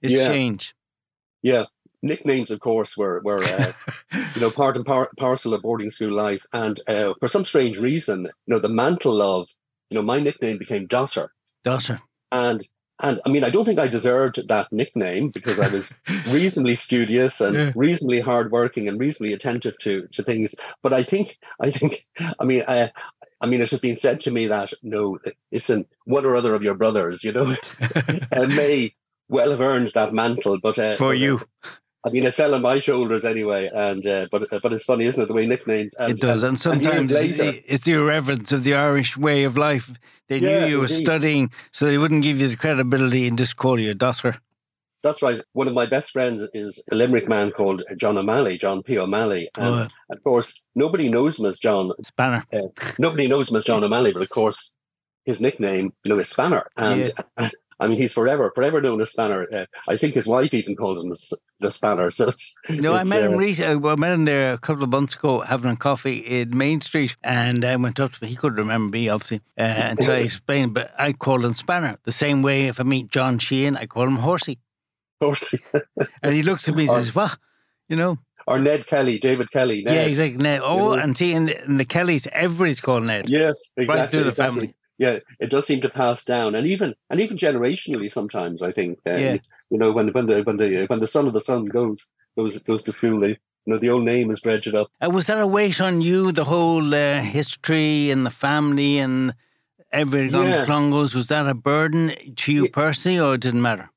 it's 0.00 0.14
yeah. 0.14 0.26
change. 0.26 0.74
Yeah. 1.42 1.64
Nicknames, 2.02 2.50
of 2.50 2.58
course, 2.60 2.96
were 2.96 3.20
were 3.22 3.44
uh, 3.44 3.72
you 4.34 4.40
know 4.40 4.50
part 4.50 4.76
and 4.76 4.84
par- 4.84 5.10
parcel 5.18 5.54
of 5.54 5.62
boarding 5.62 5.90
school 5.90 6.10
life, 6.10 6.44
and 6.52 6.80
uh, 6.88 7.14
for 7.20 7.28
some 7.28 7.44
strange 7.44 7.78
reason, 7.78 8.24
you 8.24 8.30
know, 8.54 8.58
the 8.58 8.68
mantle 8.68 9.22
of 9.22 9.48
you 9.88 9.94
know 9.94 10.02
my 10.02 10.18
nickname 10.18 10.58
became 10.58 10.88
Dosser. 10.88 11.28
Dosser. 11.64 12.00
And 12.30 12.66
and 13.02 13.20
I 13.26 13.30
mean, 13.30 13.42
I 13.42 13.50
don't 13.50 13.64
think 13.64 13.80
I 13.80 13.88
deserved 13.88 14.48
that 14.48 14.72
nickname 14.72 15.30
because 15.30 15.58
I 15.58 15.68
was 15.68 15.92
reasonably 16.28 16.76
studious 16.76 17.40
and 17.40 17.56
yeah. 17.56 17.72
reasonably 17.74 18.20
hardworking 18.20 18.88
and 18.88 18.98
reasonably 18.98 19.32
attentive 19.32 19.76
to 19.80 20.06
to 20.08 20.22
things. 20.22 20.54
But 20.82 20.92
I 20.92 21.02
think, 21.02 21.38
I 21.60 21.70
think, 21.70 21.98
I 22.38 22.44
mean, 22.44 22.64
I, 22.68 22.92
I 23.40 23.46
mean, 23.46 23.60
it's 23.60 23.70
just 23.70 23.82
been 23.82 23.96
said 23.96 24.20
to 24.22 24.30
me 24.30 24.46
that 24.46 24.72
no, 24.82 25.18
listen, 25.50 25.86
one 26.04 26.24
or 26.24 26.36
other 26.36 26.54
of 26.54 26.62
your 26.62 26.74
brothers, 26.74 27.24
you 27.24 27.32
know, 27.32 27.56
uh, 28.32 28.46
may 28.46 28.94
well 29.28 29.50
have 29.50 29.60
earned 29.60 29.90
that 29.94 30.14
mantle, 30.14 30.60
but 30.60 30.78
uh, 30.78 30.96
for 30.96 31.08
uh, 31.08 31.12
you. 31.12 31.42
Uh, 32.04 32.08
I 32.08 32.12
mean, 32.12 32.24
it 32.24 32.34
fell 32.34 32.54
on 32.54 32.62
my 32.62 32.78
shoulders 32.78 33.24
anyway, 33.24 33.70
and 33.72 34.06
uh, 34.06 34.26
but 34.30 34.52
uh, 34.52 34.60
but 34.62 34.72
it's 34.72 34.84
funny, 34.84 35.06
isn't 35.06 35.22
it? 35.22 35.26
The 35.26 35.34
way 35.34 35.46
nicknames. 35.46 35.94
And, 35.94 36.12
it 36.12 36.20
does, 36.20 36.42
and, 36.42 36.50
and 36.50 36.58
sometimes 36.58 37.10
and 37.10 37.38
later, 37.38 37.58
it's 37.66 37.84
the 37.84 37.92
irreverence 37.92 38.52
of 38.52 38.64
the 38.64 38.74
Irish 38.74 39.16
way 39.16 39.44
of 39.44 39.56
life. 39.56 39.90
They 40.28 40.38
yeah, 40.38 40.60
knew 40.60 40.66
you 40.66 40.78
were 40.78 40.84
indeed. 40.86 41.04
studying, 41.04 41.50
so 41.72 41.86
they 41.86 41.98
wouldn't 41.98 42.22
give 42.22 42.40
you 42.40 42.48
the 42.48 42.56
credibility 42.56 43.26
and 43.26 43.38
just 43.38 43.56
call 43.56 43.78
you 43.78 43.90
a 43.90 43.94
dosser. 43.94 44.36
That's 45.02 45.20
right. 45.20 45.40
One 45.52 45.66
of 45.66 45.74
my 45.74 45.86
best 45.86 46.12
friends 46.12 46.44
is 46.54 46.82
a 46.90 46.94
Limerick 46.94 47.28
man 47.28 47.50
called 47.50 47.82
John 47.96 48.16
O'Malley, 48.16 48.56
John 48.56 48.82
P. 48.82 48.98
O'Malley, 48.98 49.50
and 49.56 49.74
oh. 49.74 49.88
of 50.10 50.22
course 50.22 50.60
nobody 50.74 51.08
knows 51.08 51.38
him 51.38 51.46
as 51.46 51.58
John 51.58 51.90
Spanner. 52.04 52.44
Uh, 52.52 52.68
nobody 52.98 53.26
knows 53.26 53.50
him 53.50 53.56
as 53.56 53.64
John 53.64 53.82
O'Malley, 53.82 54.12
but 54.12 54.22
of 54.22 54.28
course 54.28 54.72
his 55.24 55.40
nickname, 55.40 55.92
you 56.04 56.08
know, 56.08 56.18
is 56.18 56.28
Spanner, 56.28 56.66
and 56.76 57.12
yeah. 57.38 57.48
I 57.82 57.88
mean, 57.88 57.98
he's 57.98 58.12
forever, 58.12 58.52
forever 58.54 58.80
known 58.80 59.00
as 59.00 59.10
Spanner. 59.10 59.48
Uh, 59.52 59.66
I 59.88 59.96
think 59.96 60.14
his 60.14 60.28
wife 60.28 60.54
even 60.54 60.76
calls 60.76 61.02
him 61.02 61.10
the, 61.10 61.36
the 61.58 61.70
Spanner. 61.72 62.10
So 62.22 62.28
it's, 62.28 62.54
no, 62.68 62.94
it's, 62.94 63.10
I 63.10 63.14
met 63.14 63.24
him 63.24 63.34
uh, 63.34 63.38
recently. 63.38 63.90
I 63.90 63.96
met 63.96 64.12
him 64.12 64.24
there 64.24 64.52
a 64.52 64.58
couple 64.58 64.84
of 64.84 64.90
months 64.90 65.14
ago, 65.14 65.40
having 65.40 65.70
a 65.70 65.76
coffee 65.76 66.18
in 66.18 66.56
Main 66.56 66.80
Street, 66.80 67.16
and 67.24 67.64
I 67.64 67.74
went 67.74 67.98
up 67.98 68.12
to 68.12 68.24
him. 68.24 68.28
He 68.28 68.36
couldn't 68.36 68.58
remember 68.58 68.96
me, 68.96 69.08
obviously, 69.08 69.40
uh, 69.58 69.74
until 69.90 70.12
I 70.12 70.18
explained. 70.18 70.74
But 70.74 70.94
I 70.96 71.12
call 71.12 71.44
him 71.44 71.54
Spanner. 71.54 71.98
The 72.04 72.12
same 72.12 72.42
way, 72.42 72.68
if 72.68 72.78
I 72.78 72.84
meet 72.84 73.10
John 73.10 73.40
Sheehan, 73.40 73.76
I 73.76 73.86
call 73.86 74.06
him 74.06 74.16
Horsey. 74.16 74.60
Horsey. 75.20 75.58
and 76.22 76.34
he 76.34 76.44
looks 76.44 76.68
at 76.68 76.76
me 76.76 76.84
and 76.84 76.92
says, 76.92 77.14
"What?" 77.14 77.36
You 77.88 77.96
know. 77.96 78.18
Or 78.46 78.58
Ned 78.58 78.86
Kelly, 78.86 79.18
David 79.18 79.50
Kelly. 79.50 79.82
Ned. 79.82 79.94
Yeah, 79.94 80.02
exactly. 80.02 80.38
Ned. 80.40 80.60
Oh, 80.62 80.76
you 80.92 80.96
know? 80.96 81.02
and 81.02 81.16
see, 81.16 81.32
in 81.32 81.46
the, 81.46 81.64
in 81.64 81.76
the, 81.78 81.84
Kellys, 81.84 82.26
everybody's 82.32 82.80
called 82.80 83.04
Ned. 83.04 83.28
Yes, 83.28 83.70
exactly. 83.76 83.86
Right 83.86 84.10
through 84.10 84.22
the 84.24 84.28
exactly. 84.30 84.54
family 84.54 84.74
yeah, 85.02 85.18
it 85.44 85.50
does 85.50 85.66
seem 85.66 85.80
to 85.82 85.90
pass 86.02 86.24
down, 86.24 86.54
and 86.56 86.66
even 86.74 86.94
and 87.10 87.20
even 87.20 87.36
generationally 87.46 88.10
sometimes. 88.18 88.58
I 88.62 88.72
think, 88.78 88.98
uh, 89.06 89.16
yeah. 89.16 89.36
you 89.70 89.78
know, 89.80 89.90
when 89.96 90.08
when 90.16 90.26
the 90.30 90.42
when 90.46 90.56
the 90.62 90.86
when 90.90 91.00
the 91.00 91.12
son 91.14 91.26
of 91.28 91.34
the 91.38 91.40
son 91.50 91.66
goes 91.78 92.00
goes 92.36 92.58
goes 92.70 92.82
to 92.84 92.92
school, 92.92 93.20
they 93.20 93.32
you 93.64 93.70
know, 93.72 93.78
the 93.78 93.90
old 93.90 94.04
name 94.04 94.30
is 94.30 94.40
dredged 94.40 94.74
up. 94.74 94.88
Uh, 95.04 95.10
was 95.10 95.26
that 95.26 95.40
a 95.40 95.46
weight 95.46 95.80
on 95.80 96.00
you, 96.00 96.32
the 96.32 96.44
whole 96.44 96.94
uh, 96.94 97.20
history 97.38 98.10
and 98.12 98.26
the 98.26 98.30
family 98.46 98.98
and 98.98 99.34
everything 99.92 100.34
on 100.34 100.48
Yeah. 100.48 100.60
the 100.60 100.66
Clongowes? 100.66 101.14
Was 101.14 101.28
that 101.28 101.46
a 101.48 101.54
burden 101.54 102.12
to 102.42 102.52
you 102.52 102.64
Yeah. 102.64 102.70
personally 102.82 103.20
or 103.20 103.34
it 103.34 103.40
didn't 103.46 103.62
matter? 103.62 103.90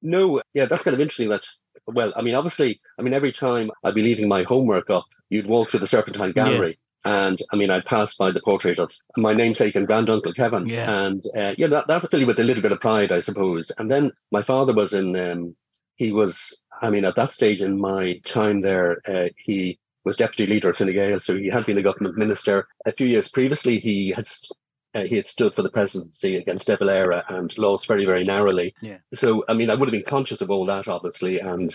No, 0.00 0.40
yeah, 0.54 0.66
that's 0.68 0.82
kind 0.84 0.94
of 0.94 1.00
interesting. 1.00 1.28
That 1.28 1.44
well, 1.86 2.12
I 2.16 2.22
mean, 2.22 2.34
obviously, 2.34 2.80
I 2.98 3.02
mean, 3.02 3.14
every 3.14 3.32
time 3.32 3.70
I'd 3.84 3.94
be 3.94 4.02
leaving 4.02 4.28
my 4.28 4.42
homework 4.44 4.88
up, 4.90 5.06
you'd 5.30 5.46
walk 5.46 5.70
through 5.70 5.80
the 5.80 5.86
Serpentine. 5.94 6.32
Gallery, 6.32 6.78
and 7.04 7.38
I 7.52 7.56
mean, 7.56 7.70
I'd 7.70 7.84
pass 7.84 8.14
by 8.14 8.30
the 8.30 8.40
portrait 8.40 8.78
of 8.78 8.92
my 9.16 9.34
namesake 9.34 9.74
and 9.74 9.86
granduncle 9.86 10.32
Kevin, 10.32 10.66
Yeah. 10.66 10.90
and 11.04 11.22
uh, 11.36 11.54
yeah, 11.58 11.66
that 11.68 11.86
that 11.88 12.02
would 12.02 12.10
fill 12.10 12.20
you 12.20 12.26
with 12.26 12.38
a 12.40 12.44
little 12.44 12.62
bit 12.62 12.72
of 12.72 12.80
pride, 12.80 13.12
I 13.12 13.20
suppose. 13.20 13.70
And 13.78 13.90
then 13.90 14.12
my 14.30 14.42
father 14.42 14.72
was 14.72 14.92
in, 14.92 15.16
um, 15.16 15.56
he 15.96 16.12
was, 16.12 16.62
I 16.80 16.90
mean, 16.90 17.04
at 17.04 17.16
that 17.16 17.32
stage 17.32 17.60
in 17.60 17.80
my 17.80 18.20
time 18.24 18.60
there, 18.62 19.00
uh, 19.06 19.28
he 19.36 19.78
was 20.04 20.16
deputy 20.16 20.46
leader 20.52 20.70
of 20.70 20.76
Fine 20.76 20.92
Gael, 20.92 21.20
so 21.20 21.36
he 21.36 21.48
had 21.48 21.64
been 21.66 21.78
a 21.78 21.82
government 21.82 22.16
minister. 22.16 22.66
A 22.86 22.92
few 22.92 23.06
years 23.06 23.28
previously, 23.28 23.78
he 23.78 24.10
had. 24.10 24.26
st- 24.26 24.56
Uh, 24.94 25.04
he 25.08 25.16
had 25.16 25.24
stood 25.24 25.54
for 25.54 25.62
the 25.64 25.70
presidency 25.78 26.36
against 26.36 26.66
De 26.66 26.76
Valera 26.76 27.24
and 27.30 27.56
lost 27.56 27.88
very, 27.88 28.04
very 28.04 28.24
narrowly. 28.24 28.74
Yeah. 28.82 28.98
So, 29.14 29.42
I 29.48 29.54
mean, 29.54 29.70
I 29.70 29.74
would 29.74 29.88
have 29.88 29.98
been 29.98 30.14
conscious 30.16 30.42
of 30.42 30.50
all 30.50 30.66
that, 30.66 30.86
obviously. 30.86 31.40
And 31.40 31.70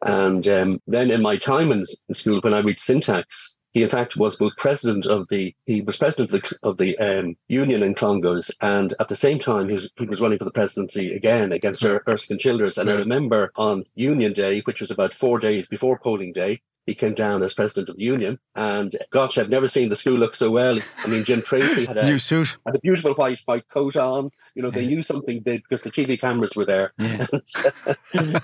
and 0.00 0.48
um, 0.48 0.80
then 0.86 1.10
in 1.10 1.20
my 1.20 1.36
time 1.36 1.70
in 1.70 1.84
school, 2.14 2.40
when 2.40 2.54
I 2.54 2.60
read 2.60 2.80
syntax, 2.80 3.51
he 3.72 3.82
in 3.82 3.88
fact 3.88 4.16
was 4.16 4.36
both 4.36 4.56
president 4.56 5.06
of 5.06 5.28
the 5.28 5.54
he 5.66 5.80
was 5.80 5.96
president 5.96 6.32
of 6.32 6.42
the 6.42 6.58
of 6.62 6.76
the 6.76 6.98
um, 6.98 7.36
union 7.48 7.82
in 7.82 7.94
Clongowes, 7.94 8.50
and 8.60 8.94
at 9.00 9.08
the 9.08 9.16
same 9.16 9.38
time 9.38 9.68
he 9.68 9.74
was 9.74 9.90
he 9.98 10.06
was 10.06 10.20
running 10.20 10.38
for 10.38 10.44
the 10.44 10.50
presidency 10.50 11.12
again 11.12 11.52
against 11.52 11.84
Er- 11.84 12.02
Erskine 12.08 12.38
Childers. 12.38 12.78
And 12.78 12.90
I 12.90 12.94
remember 12.94 13.52
on 13.56 13.84
Union 13.94 14.32
Day, 14.32 14.60
which 14.60 14.80
was 14.80 14.90
about 14.90 15.14
four 15.14 15.38
days 15.38 15.68
before 15.68 15.98
polling 15.98 16.32
day. 16.32 16.60
He 16.86 16.94
came 16.94 17.14
down 17.14 17.42
as 17.42 17.54
president 17.54 17.88
of 17.88 17.96
the 17.96 18.02
union, 18.02 18.38
and 18.54 18.94
gosh, 19.10 19.38
I've 19.38 19.48
never 19.48 19.68
seen 19.68 19.88
the 19.88 19.96
school 19.96 20.18
look 20.18 20.34
so 20.34 20.50
well. 20.50 20.78
I 21.04 21.06
mean, 21.06 21.24
Jim 21.24 21.42
Tracy 21.42 21.84
had 21.84 21.98
a, 21.98 22.04
New 22.04 22.18
suit. 22.18 22.56
had 22.66 22.76
a 22.76 22.80
beautiful 22.80 23.14
white 23.14 23.40
white 23.44 23.68
coat 23.68 23.96
on. 23.96 24.30
You 24.54 24.62
know, 24.62 24.70
they 24.70 24.86
knew 24.86 25.00
something 25.02 25.40
big 25.40 25.62
because 25.62 25.82
the 25.82 25.90
TV 25.90 26.20
cameras 26.20 26.54
were 26.54 26.66
there. 26.66 26.92
Yeah. 26.98 27.26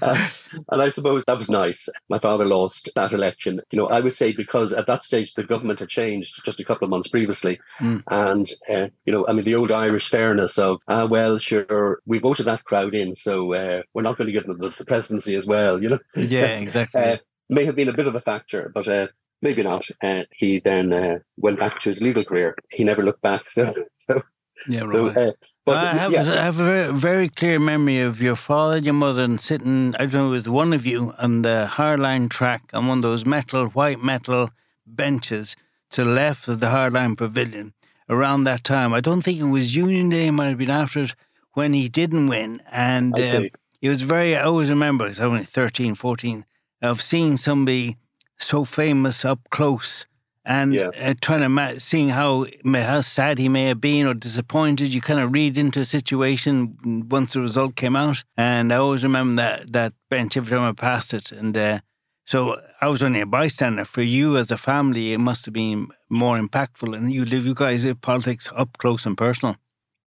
Uh, 0.00 0.28
and 0.71 0.83
I 0.83 0.88
suppose 0.88 1.25
that 1.26 1.38
was 1.38 1.50
nice. 1.50 1.88
My 2.09 2.18
father 2.18 2.45
lost 2.45 2.90
that 2.95 3.12
election. 3.12 3.61
You 3.71 3.78
know, 3.78 3.88
I 3.88 4.00
would 4.00 4.12
say 4.12 4.33
because 4.33 4.73
at 4.73 4.87
that 4.87 5.02
stage 5.02 5.35
the 5.35 5.45
government 5.45 5.80
had 5.80 5.88
changed 5.88 6.42
just 6.45 6.61
a 6.61 6.64
couple 6.64 6.85
of 6.85 6.90
months 6.90 7.09
previously. 7.09 7.61
Mm. 7.78 8.02
And, 8.09 8.49
uh, 8.71 8.88
you 9.04 9.12
know, 9.12 9.26
I 9.28 9.33
mean, 9.33 9.45
the 9.45 9.54
old 9.54 9.71
Irish 9.71 10.09
fairness 10.09 10.59
of, 10.59 10.80
ah, 10.88 11.07
well, 11.07 11.38
sure, 11.38 12.00
we 12.07 12.18
voted 12.18 12.47
that 12.47 12.64
crowd 12.64 12.95
in, 12.95 13.14
so 13.14 13.52
uh, 13.54 13.83
we're 13.92 14.02
not 14.02 14.16
going 14.16 14.26
to 14.26 14.33
give 14.33 14.47
them 14.47 14.59
the, 14.59 14.71
the 14.71 14.85
presidency 14.85 15.35
as 15.35 15.47
well, 15.47 15.83
you 15.83 15.90
know 15.90 15.99
Yeah, 16.14 16.59
exactly. 16.59 17.00
uh, 17.02 17.16
may 17.48 17.64
have 17.64 17.76
been 17.76 17.88
a 17.88 17.92
bit 17.92 18.06
of 18.06 18.14
a 18.14 18.20
factor, 18.20 18.70
but 18.74 18.88
uh, 18.88 19.08
maybe 19.42 19.62
not. 19.62 19.86
Uh, 20.02 20.24
he 20.32 20.58
then 20.60 20.92
uh, 20.92 21.18
went 21.36 21.58
back 21.58 21.78
to 21.80 21.90
his 21.90 22.02
legal 22.02 22.24
career. 22.24 22.54
He 22.70 22.84
never 22.84 23.02
looked 23.02 23.22
back. 23.22 23.48
So, 23.50 23.74
so, 23.98 24.22
yeah, 24.68 24.80
so, 24.80 25.08
right. 25.08 25.16
uh, 25.16 25.32
but 25.64 25.76
I 25.76 25.94
have, 25.94 26.12
yeah, 26.12 26.22
I 26.22 26.44
have 26.44 26.60
a 26.60 26.64
very, 26.64 26.92
very 26.92 27.28
clear 27.28 27.58
memory 27.58 28.00
of 28.00 28.22
your 28.22 28.36
father 28.36 28.78
and 28.78 28.86
your 28.86 28.94
mother 28.94 29.22
and 29.22 29.40
sitting, 29.40 29.94
I 29.96 30.06
don't 30.06 30.14
know, 30.14 30.30
with 30.30 30.48
one 30.48 30.72
of 30.72 30.86
you 30.86 31.12
on 31.18 31.42
the 31.42 31.68
hardline 31.72 32.30
track 32.30 32.70
on 32.72 32.86
one 32.86 32.98
of 32.98 33.02
those 33.02 33.26
metal, 33.26 33.66
white 33.66 34.02
metal 34.02 34.50
benches 34.86 35.56
to 35.90 36.04
the 36.04 36.10
left 36.10 36.48
of 36.48 36.60
the 36.60 36.68
hardline 36.68 37.16
pavilion 37.16 37.74
around 38.08 38.44
that 38.44 38.64
time. 38.64 38.94
I 38.94 39.00
don't 39.00 39.20
think 39.22 39.40
it 39.40 39.44
was 39.44 39.76
Union 39.76 40.08
Day, 40.08 40.28
it 40.28 40.32
might 40.32 40.48
have 40.48 40.58
been 40.58 40.70
after 40.70 41.02
it 41.02 41.14
when 41.52 41.74
he 41.74 41.88
didn't 41.88 42.28
win. 42.28 42.62
And 42.70 43.18
uh, 43.18 43.42
it 43.82 43.88
was 43.88 44.02
very, 44.02 44.36
I 44.36 44.44
always 44.44 44.70
remember, 44.70 45.04
I 45.04 45.08
was 45.08 45.20
only 45.20 45.44
13, 45.44 45.94
14, 45.94 46.44
of 46.82 47.00
seeing 47.02 47.37
somebody 47.37 47.97
so 48.38 48.64
famous 48.64 49.25
up 49.25 49.40
close 49.50 50.06
and 50.44 50.73
Yes. 50.75 50.94
uh, 51.00 51.14
trying 51.20 51.40
to 51.40 51.49
ma- 51.49 51.75
seeing 51.78 52.08
how 52.11 52.47
how 52.64 53.00
sad 53.02 53.38
he 53.38 53.49
may 53.49 53.64
have 53.66 53.80
been 53.80 54.06
or 54.06 54.14
disappointed. 54.14 54.94
You 54.94 55.00
kind 55.00 55.20
of 55.20 55.32
read 55.32 55.58
into 55.58 55.80
a 55.80 55.85
situation 55.85 56.76
once 57.11 57.32
the 57.35 57.40
result 57.40 57.76
came 57.76 57.97
out, 57.97 58.25
and 58.37 58.73
I 58.73 58.76
always 58.76 59.02
remember 59.02 59.37
that 59.42 59.73
that 59.73 59.92
bench 60.08 60.37
every 60.37 60.56
time 60.56 60.68
I 60.68 60.73
passed 60.73 61.12
it. 61.12 61.32
And 61.32 61.56
uh, 61.56 61.80
so 62.26 62.61
I 62.80 62.88
was 62.88 63.02
only 63.02 63.20
a 63.20 63.26
bystander. 63.26 63.85
For 63.85 64.02
you 64.02 64.37
as 64.38 64.50
a 64.50 64.56
family, 64.56 65.12
it 65.12 65.18
must 65.18 65.44
have 65.47 65.54
been 65.54 65.88
more 66.08 66.38
impactful, 66.38 66.94
and 66.97 67.12
you 67.12 67.23
live 67.25 67.44
you 67.44 67.54
guys 67.54 67.85
live 67.85 68.00
politics 68.00 68.49
up 68.56 68.78
close 68.78 69.04
and 69.06 69.16
personal. 69.18 69.56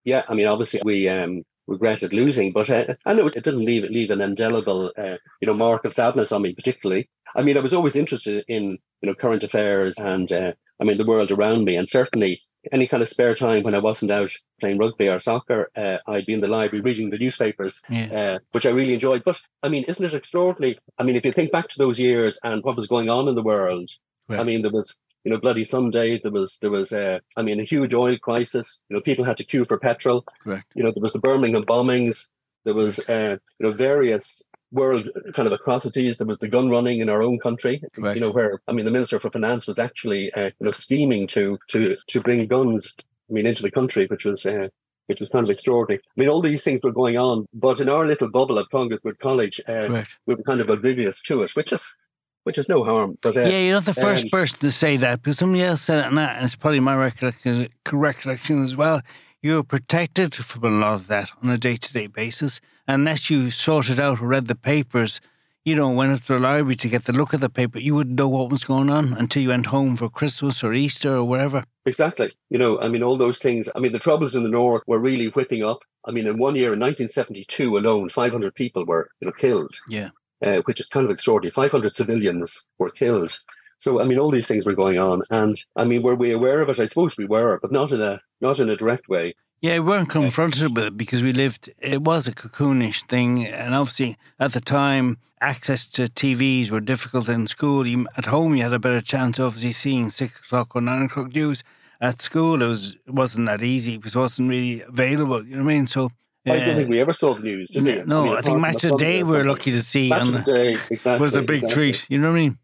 yeah, 0.05 0.23
I 0.27 0.33
mean, 0.33 0.47
obviously 0.47 0.81
we 0.83 1.07
um, 1.09 1.43
regretted 1.71 2.13
losing, 2.13 2.51
but 2.51 2.69
uh, 2.69 2.95
I 3.05 3.13
know 3.13 3.27
it 3.27 3.33
didn't 3.33 3.65
leave 3.65 3.89
leave 3.89 4.11
an 4.11 4.21
indelible, 4.21 4.91
uh, 4.97 5.17
you 5.39 5.47
know, 5.47 5.53
mark 5.53 5.85
of 5.85 5.93
sadness 5.93 6.31
on 6.31 6.43
me 6.43 6.53
particularly. 6.53 7.09
I 7.35 7.43
mean, 7.43 7.57
I 7.57 7.61
was 7.61 7.73
always 7.73 7.95
interested 7.95 8.43
in 8.47 8.77
you 9.01 9.07
know 9.07 9.15
current 9.15 9.43
affairs 9.43 9.95
and 9.97 10.31
uh, 10.31 10.53
I 10.79 10.83
mean 10.83 10.97
the 10.97 11.05
world 11.05 11.31
around 11.31 11.65
me, 11.65 11.75
and 11.75 11.87
certainly 11.87 12.41
any 12.71 12.85
kind 12.85 13.01
of 13.01 13.09
spare 13.09 13.33
time 13.33 13.63
when 13.63 13.73
I 13.73 13.79
wasn't 13.79 14.11
out 14.11 14.31
playing 14.59 14.77
rugby 14.77 15.09
or 15.09 15.19
soccer, 15.19 15.71
uh, 15.75 15.97
I'd 16.05 16.27
be 16.27 16.33
in 16.33 16.41
the 16.41 16.47
library 16.47 16.81
reading 16.81 17.09
the 17.09 17.17
newspapers 17.17 17.81
Yeah, 17.89 18.05
uh, 18.13 18.39
which 18.51 18.65
I 18.65 18.69
really 18.69 18.93
enjoyed. 18.93 19.23
But 19.23 19.41
I 19.63 19.69
mean, 19.69 19.83
isn't 19.85 20.05
it 20.05 20.13
extraordinary? 20.13 20.79
I 20.99 21.03
mean, 21.03 21.15
if 21.15 21.25
you 21.25 21.31
think 21.31 21.51
back 21.51 21.69
to 21.69 21.79
those 21.79 21.99
years 21.99 22.37
and 22.43 22.63
what 22.63 22.75
was 22.75 22.87
going 22.87 23.09
on 23.09 23.27
in 23.27 23.35
the 23.35 23.41
world, 23.41 23.89
I 24.29 24.43
mean, 24.43 24.61
there 24.61 24.71
was 24.71 24.95
you 25.23 25.31
know 25.31 25.39
bloody 25.39 25.63
Sunday. 25.63 26.19
There 26.19 26.31
was 26.31 26.57
there 26.61 26.71
was 26.71 26.91
uh, 26.91 27.19
I 27.37 27.41
mean 27.41 27.59
a 27.59 27.63
huge 27.63 27.93
oil 27.93 28.17
crisis. 28.17 28.81
You 28.89 28.95
know, 28.95 29.01
people 29.01 29.25
had 29.25 29.37
to 29.37 29.43
queue 29.43 29.65
for 29.65 29.77
petrol. 29.77 30.25
correct. 30.43 30.65
You 30.75 30.83
know, 30.83 30.91
there 30.91 31.01
was 31.01 31.13
the 31.13 31.19
Birmingham 31.19 31.63
bombings. 31.63 32.29
There 32.65 32.73
was 32.73 32.99
uh, 33.09 33.37
you 33.59 33.67
know 33.67 33.71
various 33.71 34.41
world 34.71 35.09
kind 35.33 35.47
of 35.47 35.53
atrocities. 35.53 36.17
There 36.17 36.27
was 36.27 36.39
the 36.39 36.47
gun 36.47 36.69
running 36.69 36.99
in 36.99 37.09
our 37.09 37.21
own 37.21 37.39
country. 37.39 37.83
Correct. 37.93 38.15
You 38.15 38.21
know, 38.21 38.31
where 38.31 38.61
I 38.67 38.71
mean, 38.71 38.85
the 38.85 38.91
Minister 38.91 39.19
for 39.19 39.29
Finance 39.29 39.67
was 39.67 39.79
actually 39.79 40.33
uh, 40.33 40.51
you 40.59 40.65
know 40.65 40.71
scheming 40.71 41.27
to 41.27 41.59
to 41.69 41.95
to 42.07 42.21
bring 42.21 42.45
guns. 42.47 42.95
I 43.29 43.33
mean, 43.33 43.45
into 43.45 43.63
the 43.63 43.71
country, 43.71 44.07
which 44.07 44.25
was. 44.25 44.45
Uh, 44.45 44.69
which 45.07 45.19
was 45.19 45.29
kind 45.29 45.43
of 45.43 45.49
extraordinary. 45.49 46.01
I 46.05 46.21
mean, 46.21 46.29
all 46.29 46.41
these 46.41 46.63
things 46.63 46.79
were 46.83 46.91
going 46.93 47.17
on, 47.17 47.45
but 47.53 47.81
in 47.81 47.89
our 47.89 48.07
little 48.07 48.29
bubble 48.29 48.59
at 48.59 48.69
Clongowes 48.71 49.01
College, 49.19 49.59
uh, 49.67 50.03
we 50.25 50.35
were 50.35 50.43
kind 50.43 50.61
of 50.61 50.69
oblivious 50.69 51.21
to 51.23 51.41
it, 51.43 51.51
which 51.51 51.73
is 51.73 51.93
which 52.43 52.57
is 52.57 52.67
no 52.69 52.83
harm. 52.83 53.17
But 53.21 53.37
uh, 53.37 53.41
yeah, 53.41 53.59
you're 53.59 53.75
not 53.75 53.85
the 53.85 53.93
first 53.93 54.25
um, 54.25 54.29
person 54.29 54.59
to 54.59 54.71
say 54.71 54.97
that 54.97 55.21
because 55.21 55.37
somebody 55.37 55.63
else 55.63 55.81
said 55.81 55.99
it, 55.99 56.07
and 56.07 56.17
that- 56.17 56.35
and 56.37 56.45
it's 56.45 56.55
probably 56.55 56.79
my 56.79 56.95
recollection, 56.95 57.67
recollection 57.91 58.63
as 58.63 58.75
well. 58.75 59.01
You're 59.41 59.63
protected 59.63 60.35
from 60.35 60.63
a 60.63 60.69
lot 60.69 60.93
of 60.93 61.07
that 61.07 61.31
on 61.41 61.49
a 61.49 61.57
day 61.57 61.75
to 61.77 61.93
day 61.93 62.07
basis. 62.07 62.61
Unless 62.87 63.29
you 63.29 63.51
sorted 63.51 63.99
out 63.99 64.21
or 64.21 64.27
read 64.27 64.47
the 64.47 64.55
papers, 64.55 65.21
you 65.63 65.75
know, 65.75 65.89
went 65.91 66.11
up 66.13 66.21
to 66.25 66.33
the 66.33 66.39
library 66.39 66.75
to 66.75 66.87
get 66.89 67.05
the 67.05 67.13
look 67.13 67.33
of 67.33 67.39
the 67.39 67.49
paper, 67.49 67.79
you 67.79 67.93
wouldn't 67.95 68.17
know 68.17 68.27
what 68.27 68.49
was 68.49 68.63
going 68.63 68.89
on 68.89 69.13
until 69.13 69.43
you 69.43 69.49
went 69.49 69.67
home 69.67 69.95
for 69.95 70.09
Christmas 70.09 70.63
or 70.63 70.73
Easter 70.73 71.15
or 71.15 71.23
whatever. 71.23 71.63
Exactly. 71.85 72.31
You 72.49 72.57
know, 72.57 72.79
I 72.79 72.87
mean, 72.87 73.03
all 73.03 73.17
those 73.17 73.37
things. 73.37 73.69
I 73.75 73.79
mean, 73.79 73.91
the 73.91 73.99
troubles 73.99 74.35
in 74.35 74.43
the 74.43 74.49
north 74.49 74.83
were 74.87 74.99
really 74.99 75.27
whipping 75.27 75.63
up. 75.63 75.83
I 76.05 76.11
mean, 76.11 76.25
in 76.27 76.37
one 76.37 76.55
year, 76.55 76.73
in 76.73 76.79
1972 76.79 77.77
alone, 77.77 78.09
500 78.09 78.53
people 78.55 78.85
were 78.85 79.09
you 79.21 79.27
know 79.27 79.31
killed. 79.31 79.75
Yeah. 79.87 80.09
Uh, 80.41 80.57
which 80.65 80.79
is 80.79 80.87
kind 80.87 81.05
of 81.05 81.11
extraordinary. 81.11 81.51
500 81.51 81.95
civilians 81.95 82.65
were 82.79 82.89
killed. 82.89 83.37
So 83.77 84.01
I 84.01 84.05
mean, 84.05 84.17
all 84.17 84.31
these 84.31 84.47
things 84.47 84.65
were 84.65 84.73
going 84.73 84.97
on, 84.97 85.21
and 85.29 85.55
I 85.75 85.85
mean, 85.85 86.01
were 86.01 86.15
we 86.15 86.31
aware 86.31 86.61
of 86.61 86.69
it? 86.69 86.79
I 86.79 86.85
suppose 86.85 87.17
we 87.17 87.25
were, 87.25 87.59
but 87.61 87.71
not 87.71 87.91
in 87.91 88.01
a 88.01 88.21
not 88.39 88.59
in 88.59 88.69
a 88.69 88.75
direct 88.75 89.07
way. 89.07 89.35
Yeah, 89.61 89.73
we 89.73 89.91
weren't 89.91 90.09
confronted 90.09 90.75
with 90.75 90.85
it 90.85 90.97
because 90.97 91.21
we 91.21 91.33
lived, 91.33 91.69
it 91.79 92.01
was 92.01 92.27
a 92.27 92.31
cocoonish 92.31 93.05
thing. 93.05 93.45
And 93.45 93.75
obviously, 93.75 94.17
at 94.39 94.53
the 94.53 94.59
time, 94.59 95.19
access 95.39 95.85
to 95.85 96.07
TVs 96.07 96.71
were 96.71 96.79
difficult 96.79 97.29
in 97.29 97.45
school. 97.45 97.85
You, 97.85 98.07
at 98.17 98.25
home, 98.25 98.55
you 98.55 98.63
had 98.63 98.73
a 98.73 98.79
better 98.79 99.01
chance 99.01 99.37
of 99.37 99.45
obviously 99.45 99.73
seeing 99.73 100.09
six 100.09 100.39
o'clock 100.39 100.75
or 100.75 100.81
nine 100.81 101.03
o'clock 101.03 101.35
news. 101.35 101.63
At 102.01 102.21
school, 102.21 102.63
it, 102.63 102.67
was, 102.67 102.97
it 103.05 103.13
wasn't 103.13 103.45
that 103.45 103.61
easy 103.61 103.97
because 103.97 104.15
it 104.15 104.19
wasn't 104.19 104.49
really 104.49 104.81
available. 104.81 105.45
You 105.45 105.57
know 105.57 105.63
what 105.63 105.71
I 105.71 105.75
mean? 105.75 105.85
So, 105.85 106.11
I 106.47 106.57
don't 106.57 106.75
think 106.75 106.89
we 106.89 106.99
ever 106.99 107.13
saw 107.13 107.35
the 107.35 107.41
news, 107.41 107.69
did 107.69 107.83
we? 107.83 108.03
no, 108.03 108.23
mean, 108.25 108.37
I 108.37 108.41
think 108.41 108.59
Match 108.59 108.83
of 108.83 108.91
the 108.91 108.97
Day 108.97 109.23
we 109.23 109.31
were 109.31 109.43
lucky 109.43 109.71
to 109.71 109.81
see. 109.81 110.09
Match 110.09 110.27
on 110.27 110.35
of 110.35 110.45
Day, 110.45 110.75
exactly. 110.89 111.19
was 111.19 111.35
a 111.35 111.41
big 111.41 111.63
exactly. 111.63 111.73
treat. 111.91 112.05
You 112.09 112.17
know 112.17 112.31
what 112.31 112.37
I 112.37 112.41
mean? 112.41 112.57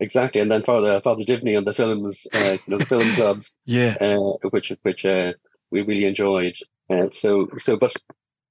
Exactly, 0.00 0.40
and 0.40 0.50
then 0.50 0.62
Father 0.62 1.00
Father 1.00 1.24
Divney 1.24 1.56
and 1.56 1.66
the 1.66 1.74
films, 1.74 2.26
uh, 2.34 2.38
you 2.52 2.58
know, 2.66 2.78
the 2.78 2.86
film 2.86 3.02
clubs, 3.14 3.54
Yeah. 3.66 3.96
uh, 4.00 4.48
which 4.48 4.72
which 4.82 5.04
uh, 5.04 5.34
we 5.70 5.82
really 5.82 6.06
enjoyed. 6.06 6.56
Uh, 6.88 7.08
so 7.12 7.48
so, 7.58 7.76
but 7.76 7.92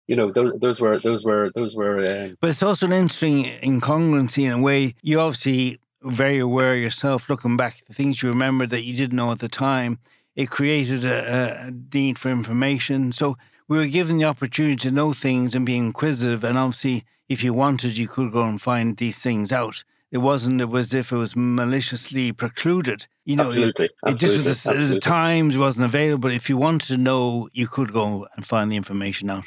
you 0.07 0.15
know, 0.15 0.31
those, 0.31 0.53
those 0.59 0.79
were 0.81 0.97
those 0.99 1.25
were 1.25 1.51
those 1.55 1.75
were. 1.75 1.99
Uh, 2.01 2.29
But 2.39 2.51
it's 2.51 2.63
also 2.63 2.85
an 2.85 2.93
interesting 2.93 3.45
incongruency 3.61 4.45
in 4.45 4.51
a 4.51 4.61
way. 4.61 4.93
You're 5.01 5.21
obviously 5.21 5.79
very 6.03 6.39
aware 6.39 6.75
yourself, 6.77 7.29
looking 7.29 7.57
back, 7.57 7.83
the 7.87 7.93
things 7.93 8.23
you 8.23 8.29
remember 8.29 8.65
that 8.67 8.83
you 8.83 8.95
didn't 8.95 9.17
know 9.17 9.31
at 9.31 9.39
the 9.39 9.49
time. 9.49 9.99
It 10.35 10.49
created 10.49 11.03
a, 11.03 11.65
a 11.67 11.71
need 11.93 12.17
for 12.17 12.29
information. 12.29 13.11
So 13.11 13.37
we 13.69 13.77
were 13.77 13.85
given 13.87 14.17
the 14.17 14.25
opportunity 14.25 14.75
to 14.75 14.91
know 14.91 15.13
things 15.13 15.55
and 15.55 15.65
be 15.65 15.77
inquisitive. 15.77 16.43
And 16.43 16.57
obviously, 16.57 17.05
if 17.29 17.43
you 17.43 17.53
wanted, 17.53 17.97
you 17.97 18.07
could 18.07 18.33
go 18.33 18.41
and 18.41 18.59
find 18.59 18.97
these 18.97 19.19
things 19.19 19.51
out. 19.53 19.83
It 20.11 20.17
wasn't 20.17 20.59
it 20.59 20.69
was 20.69 20.87
as 20.87 20.93
if 20.95 21.11
it 21.11 21.17
was 21.17 21.35
maliciously 21.35 22.31
precluded. 22.31 23.05
You 23.25 23.35
know, 23.35 23.47
absolutely, 23.47 23.85
it 24.07 24.17
just 24.17 24.43
absolutely, 24.43 24.79
was 24.79 24.89
the, 24.89 24.95
the 24.95 24.99
times 24.99 25.55
wasn't 25.55 25.85
available. 25.85 26.31
If 26.31 26.49
you 26.49 26.57
wanted 26.57 26.87
to 26.87 26.97
know, 26.97 27.47
you 27.53 27.67
could 27.67 27.93
go 27.93 28.27
and 28.35 28.43
find 28.43 28.71
the 28.71 28.75
information 28.75 29.29
out. 29.29 29.45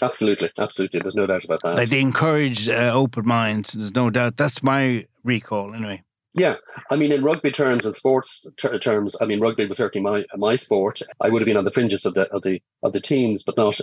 absolutely, 0.00 0.50
absolutely. 0.56 1.00
There's 1.00 1.16
no 1.16 1.26
doubt 1.26 1.44
about 1.44 1.60
that. 1.62 1.76
Like 1.76 1.90
they 1.90 2.00
encourage 2.00 2.66
uh, 2.66 2.92
open 2.94 3.26
minds. 3.26 3.74
There's 3.74 3.94
no 3.94 4.08
doubt. 4.08 4.38
That's 4.38 4.62
my 4.62 5.04
recall, 5.22 5.74
anyway. 5.74 6.02
Yeah, 6.32 6.56
I 6.90 6.96
mean, 6.96 7.10
in 7.10 7.24
rugby 7.24 7.50
terms 7.50 7.84
and 7.84 7.94
sports 7.94 8.46
ter- 8.56 8.78
terms, 8.78 9.16
I 9.20 9.24
mean, 9.24 9.40
rugby 9.40 9.66
was 9.66 9.78
certainly 9.78 10.02
my 10.08 10.24
my 10.36 10.56
sport. 10.56 11.02
I 11.20 11.28
would 11.28 11.42
have 11.42 11.46
been 11.46 11.56
on 11.56 11.64
the 11.64 11.72
fringes 11.72 12.06
of 12.06 12.14
the 12.14 12.30
of 12.30 12.42
the 12.42 12.62
of 12.82 12.92
the 12.92 13.00
teams, 13.00 13.42
but 13.42 13.56
not 13.56 13.80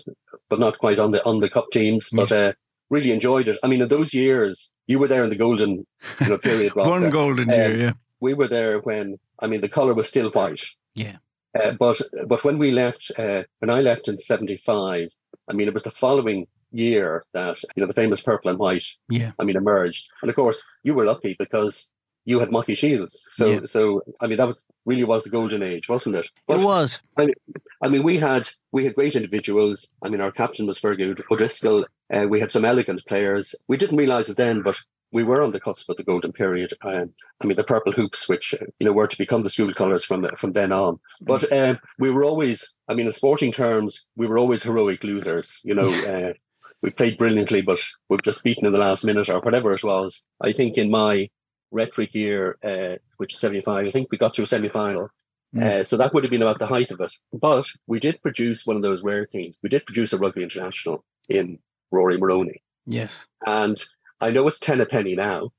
but 0.50 0.60
not 0.60 0.78
quite 0.78 1.00
on 1.00 1.12
the 1.12 1.24
on 1.26 1.40
the 1.40 1.50
cup 1.50 1.68
teams. 1.72 2.10
But 2.12 2.32
uh, 2.32 2.54
really 2.90 3.12
enjoyed 3.12 3.48
it. 3.48 3.58
I 3.64 3.68
mean, 3.68 3.82
in 3.82 3.90
those 3.90 4.14
years, 4.14 4.72
you 4.88 5.00
were 5.00 5.10
there 5.10 5.24
in 5.24 5.30
the 5.30 5.36
golden 5.36 5.86
you 6.22 6.30
know, 6.30 6.38
period. 6.38 6.74
One 6.76 7.10
golden 7.10 7.50
year, 7.50 7.72
um, 7.72 7.80
yeah. 7.80 7.94
We 8.20 8.34
were 8.34 8.48
there 8.48 8.80
when 8.80 9.18
I 9.40 9.48
mean 9.48 9.62
the 9.62 9.70
color 9.70 9.94
was 9.94 10.08
still 10.08 10.30
white. 10.32 10.64
Yeah. 10.96 11.18
Uh, 11.58 11.72
but 11.72 12.00
but 12.28 12.44
when 12.44 12.58
we 12.58 12.72
left, 12.72 13.12
uh, 13.18 13.44
when 13.60 13.70
I 13.70 13.82
left 13.82 14.08
in 14.08 14.18
'75, 14.18 15.10
I 15.50 15.54
mean, 15.54 15.68
it 15.68 15.74
was 15.74 15.84
the 15.84 15.92
following 15.92 16.48
year 16.72 17.26
that 17.34 17.62
you 17.76 17.82
know 17.82 17.88
the 17.88 17.94
famous 17.94 18.22
purple 18.22 18.50
and 18.50 18.60
white. 18.60 18.86
Yeah. 19.10 19.32
I 19.38 19.44
mean, 19.44 19.58
emerged, 19.58 20.08
and 20.22 20.30
of 20.30 20.36
course, 20.36 20.64
you 20.84 20.94
were 20.94 21.06
lucky 21.06 21.36
because 21.38 21.92
you 22.28 22.42
had 22.42 22.52
Mocky 22.52 22.76
Shields. 22.76 23.26
So 23.32 23.46
yeah. 23.48 23.60
so 23.66 24.04
I 24.20 24.28
mean, 24.28 24.38
that 24.38 24.48
was 24.48 24.58
really 24.86 25.06
was 25.06 25.24
the 25.24 25.30
golden 25.30 25.64
age, 25.64 25.88
wasn't 25.88 26.18
it? 26.18 26.28
But, 26.46 26.60
it 26.60 26.66
was. 26.66 27.00
I 27.18 27.26
mean, 27.26 27.36
I 27.82 27.88
mean, 27.88 28.04
we 28.04 28.18
had 28.18 28.50
we 28.74 28.84
had 28.84 28.96
great 28.96 29.16
individuals. 29.16 29.92
I 30.04 30.10
mean, 30.10 30.20
our 30.20 30.32
captain 30.32 30.68
was 30.68 30.78
Fergus 30.78 31.18
O'Driscoll. 31.32 31.86
Uh, 32.14 32.28
we 32.30 32.42
had 32.42 32.52
some 32.52 32.66
elegant 32.66 33.06
players. 33.08 33.56
We 33.70 33.78
didn't 33.78 33.98
realise 33.98 34.28
it 34.28 34.36
then, 34.36 34.62
but 34.62 34.78
we 35.14 35.24
were 35.24 35.42
on 35.42 35.52
the 35.52 35.60
cusp 35.62 35.90
of 35.90 35.96
the 35.96 36.04
golden 36.04 36.34
period. 36.34 36.74
Um, 36.82 37.14
I 37.42 37.48
mean, 37.48 37.56
the 37.56 37.64
purple 37.64 37.94
hoops, 37.94 38.28
which 38.28 38.54
uh, 38.54 38.66
you 38.80 38.86
know 38.86 38.92
were 38.92 39.08
to 39.08 39.18
become 39.18 39.44
the 39.44 39.50
school 39.50 39.74
colours 39.74 40.04
from 40.04 40.28
from 40.36 40.52
then 40.52 40.74
on. 40.74 41.00
But 41.22 41.50
uh, 41.50 41.76
we 41.98 42.12
were 42.12 42.26
always, 42.26 42.74
I 42.90 42.94
mean, 42.94 43.08
in 43.08 43.14
sporting 43.14 43.54
terms, 43.54 44.06
we 44.18 44.28
were 44.28 44.38
always 44.38 44.64
heroic 44.64 45.06
losers. 45.06 45.62
You 45.64 45.76
know, 45.76 45.90
uh, 46.14 46.34
we 46.82 46.90
played 46.90 47.18
brilliantly, 47.18 47.62
but 47.62 47.80
we've 48.10 48.22
just 48.22 48.44
beaten 48.44 48.66
in 48.66 48.74
the 48.74 48.80
last 48.80 49.06
minute 49.06 49.30
or 49.30 49.40
whatever 49.40 49.72
it 49.72 49.84
was. 49.86 50.26
I 50.42 50.52
think 50.52 50.78
in 50.78 50.92
my 50.92 51.30
rhetoric 51.72 52.14
year, 52.14 52.58
uh, 52.64 52.98
which 53.18 53.34
is 53.34 53.40
seventy 53.40 53.62
five, 53.62 53.88
I 53.88 53.92
think 53.92 54.10
we 54.12 54.18
got 54.18 54.34
to 54.36 54.44
a 54.44 54.48
semi 54.48 54.70
final. 54.70 55.10
Mm. 55.56 55.64
Uh, 55.64 55.84
so 55.84 55.98
that 55.98 56.14
would 56.14 56.24
have 56.24 56.32
been 56.32 56.42
about 56.42 56.60
the 56.60 56.68
height 56.68 56.92
of 56.92 57.00
it. 57.00 57.12
But 57.32 57.66
we 57.88 58.00
did 58.00 58.22
produce 58.22 58.66
one 58.66 58.76
of 58.76 58.82
those 58.82 59.04
rare 59.04 59.26
things. 59.26 59.56
We 59.64 59.70
did 59.70 59.86
produce 59.86 60.14
a 60.14 60.18
rugby 60.18 60.44
international 60.44 61.06
in 61.30 61.60
Rory 61.92 62.18
Moroney. 62.18 62.62
Yes. 62.86 63.28
And 63.46 63.82
I 64.20 64.32
know 64.32 64.48
it's 64.48 64.60
10 64.60 64.82
a 64.82 64.86
penny 64.86 65.16
now, 65.16 65.52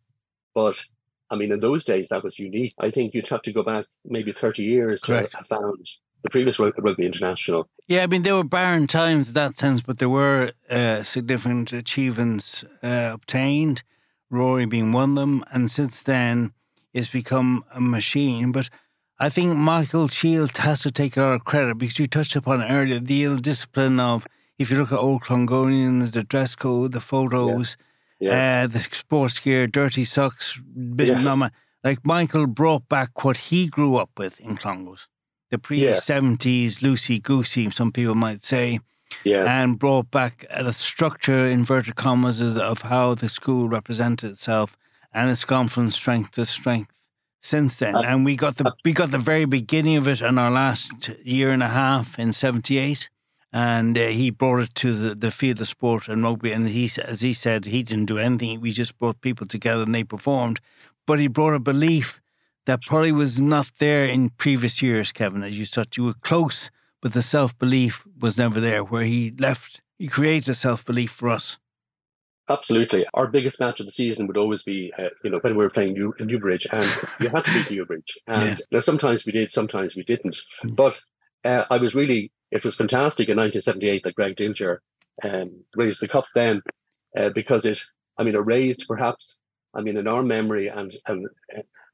but 0.55 0.85
I 1.31 1.37
mean, 1.37 1.53
in 1.53 1.61
those 1.61 1.85
days, 1.85 2.09
that 2.09 2.25
was 2.25 2.38
unique. 2.38 2.75
I 2.79 2.91
think 2.91 3.15
you'd 3.15 3.29
have 3.29 3.43
to 3.43 3.53
go 3.53 3.62
back 3.62 3.87
maybe 4.05 4.33
30 4.33 4.62
years 4.62 5.00
Correct. 5.00 5.33
to 5.33 5.37
have 5.38 5.47
found 5.47 5.87
the 6.23 6.31
previous 6.31 6.59
Rugby 6.59 7.07
International. 7.07 7.69
Yeah, 7.87 8.03
I 8.03 8.07
mean, 8.07 8.23
there 8.23 8.35
were 8.35 8.45
barren 8.45 8.87
times 8.87 9.29
in 9.29 9.35
that 9.35 9.57
sense, 9.57 9.81
but 9.81 9.99
there 9.99 10.09
were 10.09 10.53
uh, 10.71 11.03
significant 11.03 11.73
achievements 11.73 12.65
uh, 12.83 13.11
obtained, 13.12 13.83
Rory 14.30 14.66
being 14.66 14.92
one 14.92 15.11
of 15.11 15.16
them. 15.16 15.44
And 15.50 15.70
since 15.70 16.02
then, 16.02 16.52
it's 16.92 17.08
become 17.08 17.64
a 17.73 17.80
machine. 17.80 18.52
But 18.52 18.68
I 19.18 19.28
think 19.28 19.56
Michael 19.56 20.08
Shield 20.08 20.56
has 20.58 20.82
to 20.82 20.90
take 20.90 21.16
a 21.16 21.20
lot 21.20 21.35
of 21.35 21.44
credit 21.44 21.78
because 21.78 21.99
you 21.99 22.06
touched 22.06 22.37
upon 22.37 22.61
it 22.61 22.70
earlier 22.70 23.00
the 23.00 23.25
ill 23.25 23.37
discipline 23.37 24.00
of, 24.00 24.26
if 24.58 24.70
you 24.70 24.78
look 24.78 24.92
at 24.92 24.99
old 24.99 25.23
Clongonians, 25.23 26.12
the 26.12 26.25
dress 26.25 26.56
code, 26.56 26.92
the 26.92 27.00
photos. 27.00 27.76
Yeah 27.78 27.85
yes. 28.20 28.64
uh, 28.64 28.66
the 28.66 28.80
sports 28.80 29.38
gear, 29.38 29.66
dirty 29.66 30.04
socks, 30.04 30.61
bit 30.97 31.08
yes. 31.08 31.26
of 31.26 31.50
Like 31.85 32.04
Michael 32.04 32.47
brought 32.47 32.88
back 32.88 33.25
what 33.25 33.37
he 33.37 33.68
grew 33.68 33.97
up 33.97 34.11
with 34.18 34.40
in 34.40 34.56
Clongowes, 34.56 35.06
the 35.50 35.58
pre 35.58 35.94
seventies 35.94 36.78
loosey 36.80 37.23
goosey, 37.23 37.70
some 37.70 37.92
people 37.92 38.14
might 38.14 38.42
say. 38.42 38.80
Yes. 39.25 39.49
And 39.49 39.79
brought 39.79 40.11
back 40.11 40.47
the 40.50 40.73
structure, 40.73 41.47
inverted 41.47 41.97
commas, 41.97 42.41
of, 42.41 42.83
how 42.83 43.15
the 43.15 43.29
school 43.29 43.69
represented 43.69 44.31
itself, 44.31 44.77
and 45.12 45.31
it's 45.31 45.45
gone 45.45 45.69
from 45.69 45.91
strength 45.91 46.33
to 46.33 46.47
strength 46.47 46.93
since 47.41 47.79
then. 47.79 47.97
Uh, 47.97 48.03
and 48.03 48.25
we 48.25 48.37
got 48.37 48.57
the 48.57 48.69
uh, 48.69 48.73
we 48.85 48.93
got 48.93 49.11
the 49.11 49.19
very 49.19 49.45
beginning 49.45 49.97
of 49.97 50.07
it 50.07 50.21
in 50.21 50.38
our 50.38 50.50
last 50.50 51.11
year 51.25 51.50
and 51.50 51.62
a 51.62 51.69
half 51.69 52.19
in 52.19 52.33
'78 52.33 53.09
and 53.53 53.97
uh, 53.97 54.09
he 54.09 54.31
brought 54.31 54.61
it 54.61 54.75
to 54.77 54.95
the, 54.95 55.15
the 55.15 55.31
field 55.31 55.61
of 55.61 55.69
sport 55.69 56.09
and 56.09 56.23
rugby. 56.23 56.53
And 56.53 56.69
he, 56.69 56.91
as 57.03 57.23
he 57.23 57.33
said, 57.33 57.65
he 57.65 57.82
didn't 57.82 58.06
do 58.06 58.19
anything. 58.19 58.61
We 58.61 58.73
just 58.73 58.99
brought 58.99 59.21
people 59.21 59.47
together 59.47 59.82
and 59.82 59.95
they 59.95 60.04
performed. 60.04 60.61
But 61.06 61.19
he 61.19 61.28
brought 61.28 61.54
a 61.54 61.59
belief 61.59 62.21
that 62.67 62.82
probably 62.82 63.13
was 63.13 63.41
not 63.41 63.71
there 63.78 64.04
in 64.04 64.30
previous 64.30 64.82
years, 64.82 65.13
Kevin. 65.13 65.43
As 65.43 65.59
you 65.59 65.65
thought, 65.65 65.97
you 65.97 66.04
were 66.04 66.15
close, 66.15 66.71
but 67.00 67.13
the 67.13 67.23
self 67.23 67.58
belief 67.58 68.06
was 68.19 68.39
never 68.39 68.61
there. 68.61 68.84
Where 68.84 69.04
he 69.04 69.32
left, 69.39 69.80
he 69.99 70.08
created 70.08 70.49
a 70.49 70.54
self 70.54 70.84
belief 70.84 71.11
for 71.11 71.28
us. 71.28 71.58
Absolutely. 72.50 73.04
Our 73.13 73.26
biggest 73.26 73.61
match 73.61 73.78
of 73.78 73.87
the 73.87 73.93
season 73.93 74.26
would 74.26 74.39
always 74.39 74.63
be, 74.63 74.91
uh, 74.99 75.11
you 75.23 75.28
know, 75.30 75.39
when 75.43 75.54
we 75.54 75.63
were 75.63 75.71
playing 75.71 75.93
New, 75.93 76.15
Newbridge, 76.19 76.67
and 76.73 76.87
you 77.21 77.28
had 77.28 77.45
to 77.45 77.52
beat 77.52 77.71
Newbridge. 77.71 78.17
And 78.26 78.43
yeah. 78.43 78.56
you 78.56 78.65
know, 78.73 78.80
sometimes 78.80 79.26
we 79.26 79.32
did, 79.32 79.50
sometimes 79.50 79.95
we 79.95 80.02
didn't. 80.02 80.39
Hmm. 80.63 80.71
But 80.71 80.99
uh, 81.45 81.65
I 81.71 81.76
was 81.76 81.95
really 81.95 82.32
it 82.50 82.65
was 82.65 82.75
fantastic 82.75 83.28
in 83.28 83.37
1978 83.37 84.02
that 84.04 84.15
Greg 84.15 84.37
Dilger 84.37 84.78
um, 85.23 85.65
raised 85.76 86.00
the 86.00 86.08
cup 86.08 86.25
then 86.34 86.63
uh, 87.17 87.30
because 87.30 87.65
it, 87.65 87.80
I 88.17 88.23
mean, 88.23 88.34
it 88.34 88.39
raised 88.39 88.87
perhaps, 88.89 89.39
I 89.75 89.82
mean, 89.82 89.97
in 89.97 90.08
our 90.08 90.23
memory 90.23 90.69
and 90.69 90.95
and 91.06 91.26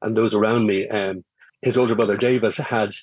and 0.01 0.15
those 0.15 0.33
around 0.33 0.65
me, 0.65 0.87
um, 0.87 1.23
his 1.61 1.77
older 1.77 1.95
brother 1.95 2.17
David 2.17 2.55
had 2.55 2.93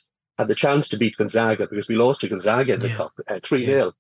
had 0.42 0.48
the 0.48 0.54
chance 0.54 0.88
to 0.88 0.96
beat 0.96 1.16
Gonzaga 1.16 1.66
because 1.68 1.88
we 1.88 1.96
lost 1.96 2.20
to 2.22 2.28
Gonzaga 2.28 2.74
in 2.74 2.80
the 2.80 2.88
yeah. 2.88 2.96
cup 2.96 3.12
uh, 3.28 3.40
three 3.42 3.64
uh, 3.64 3.70
0 3.70 3.92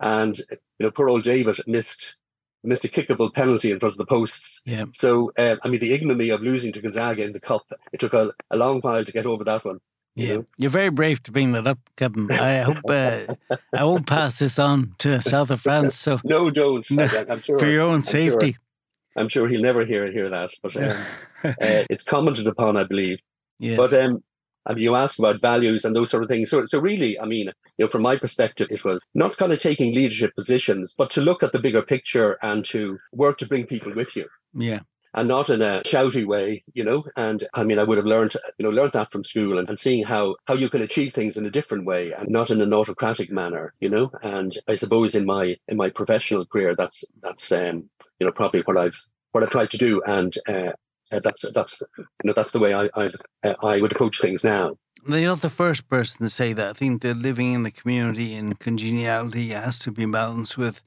and 0.00 0.38
you 0.38 0.56
know 0.80 0.90
poor 0.90 1.08
old 1.08 1.22
David 1.22 1.58
missed 1.66 2.16
missed 2.62 2.84
a 2.84 2.88
kickable 2.88 3.32
penalty 3.32 3.70
in 3.70 3.80
front 3.80 3.94
of 3.94 3.98
the 3.98 4.06
posts. 4.06 4.62
Yeah. 4.64 4.86
So 4.94 5.32
uh, 5.36 5.56
I 5.62 5.68
mean, 5.68 5.80
the 5.80 5.92
ignominy 5.92 6.30
of 6.30 6.42
losing 6.42 6.72
to 6.72 6.80
Gonzaga 6.80 7.24
in 7.24 7.32
the 7.32 7.40
cup, 7.40 7.62
it 7.92 8.00
took 8.00 8.14
a, 8.14 8.32
a 8.50 8.56
long 8.56 8.80
while 8.80 9.04
to 9.04 9.12
get 9.12 9.26
over 9.26 9.44
that 9.44 9.64
one. 9.64 9.80
Yeah, 10.16 10.38
you're 10.58 10.70
very 10.70 10.90
brave 10.90 11.22
to 11.22 11.32
bring 11.32 11.52
that 11.52 11.66
up, 11.66 11.78
Kevin. 11.96 12.30
I 12.32 12.58
hope 12.58 12.78
uh, 12.88 13.34
I 13.74 13.84
won't 13.84 14.06
pass 14.06 14.40
this 14.40 14.58
on 14.58 14.94
to 14.98 15.22
south 15.22 15.50
of 15.50 15.60
France. 15.60 15.96
So 15.96 16.20
no, 16.24 16.50
don't. 16.50 16.86
I, 16.98 17.26
am 17.28 17.40
sure 17.40 17.58
for 17.58 17.66
your 17.66 17.82
own 17.82 18.02
safety. 18.02 18.46
I'm 18.46 18.52
sure, 18.52 19.22
I'm 19.22 19.28
sure 19.28 19.48
he'll 19.48 19.62
never 19.62 19.84
hear 19.84 20.10
hear 20.10 20.28
that, 20.28 20.50
but 20.62 20.76
um, 20.82 20.96
uh, 21.44 21.52
it's 21.88 22.04
commented 22.04 22.46
upon, 22.46 22.76
I 22.76 22.84
believe. 22.84 23.20
Yes. 23.58 23.76
But 23.76 23.94
um, 23.94 24.22
I 24.66 24.74
mean, 24.74 24.84
you 24.84 24.94
asked 24.94 25.18
about 25.18 25.40
values 25.40 25.84
and 25.84 25.96
those 25.96 26.10
sort 26.10 26.22
of 26.22 26.28
things. 26.28 26.50
So, 26.50 26.64
so 26.66 26.78
really, 26.78 27.18
I 27.18 27.24
mean, 27.24 27.46
you 27.78 27.84
know, 27.84 27.88
from 27.88 28.02
my 28.02 28.16
perspective, 28.16 28.68
it 28.70 28.84
was 28.84 29.00
not 29.14 29.36
kind 29.36 29.52
of 29.52 29.58
taking 29.58 29.94
leadership 29.94 30.34
positions, 30.36 30.94
but 30.96 31.10
to 31.12 31.20
look 31.20 31.42
at 31.42 31.52
the 31.52 31.58
bigger 31.58 31.82
picture 31.82 32.38
and 32.42 32.64
to 32.66 32.98
work 33.12 33.38
to 33.38 33.46
bring 33.46 33.66
people 33.66 33.94
with 33.94 34.16
you. 34.16 34.26
Yeah 34.54 34.80
and 35.14 35.28
not 35.28 35.50
in 35.50 35.60
a 35.62 35.82
shouty 35.82 36.24
way, 36.24 36.62
you 36.74 36.84
know. 36.84 37.04
And 37.16 37.46
I 37.54 37.64
mean, 37.64 37.78
I 37.78 37.84
would 37.84 37.98
have 37.98 38.06
learned, 38.06 38.34
you 38.58 38.64
know, 38.64 38.70
learned 38.70 38.92
that 38.92 39.10
from 39.10 39.24
school 39.24 39.58
and, 39.58 39.68
and 39.68 39.78
seeing 39.78 40.04
how 40.04 40.36
how 40.46 40.54
you 40.54 40.68
can 40.68 40.82
achieve 40.82 41.12
things 41.12 41.36
in 41.36 41.46
a 41.46 41.50
different 41.50 41.84
way 41.84 42.12
and 42.12 42.28
not 42.28 42.50
in 42.50 42.60
an 42.60 42.72
autocratic 42.72 43.30
manner, 43.30 43.74
you 43.80 43.88
know. 43.88 44.10
And 44.22 44.56
I 44.68 44.76
suppose 44.76 45.14
in 45.14 45.26
my 45.26 45.56
in 45.68 45.76
my 45.76 45.90
professional 45.90 46.46
career, 46.46 46.74
that's 46.74 47.04
that's 47.22 47.50
um, 47.52 47.90
you 48.18 48.26
know 48.26 48.32
probably 48.32 48.60
what 48.62 48.76
I've 48.76 49.00
what 49.32 49.42
I've 49.42 49.50
tried 49.50 49.70
to 49.70 49.78
do, 49.78 50.02
and 50.06 50.36
uh, 50.48 50.72
uh 51.12 51.20
that's 51.22 51.44
that's 51.52 51.82
you 51.98 52.24
know 52.24 52.32
that's 52.32 52.52
the 52.52 52.58
way 52.58 52.74
I 52.74 52.88
I, 52.94 53.10
uh, 53.44 53.54
I 53.62 53.80
would 53.80 53.92
approach 53.92 54.20
things 54.20 54.44
now. 54.44 54.76
You're 55.06 55.32
not 55.34 55.40
the 55.40 55.48
first 55.48 55.88
person 55.88 56.18
to 56.26 56.30
say 56.30 56.52
that. 56.52 56.70
I 56.70 56.72
think 56.74 57.00
that 57.02 57.16
living 57.16 57.54
in 57.54 57.62
the 57.62 57.70
community 57.70 58.34
and 58.34 58.58
congeniality 58.58 59.48
has 59.48 59.78
to 59.80 59.90
be 59.90 60.04
balanced 60.04 60.58
with 60.58 60.82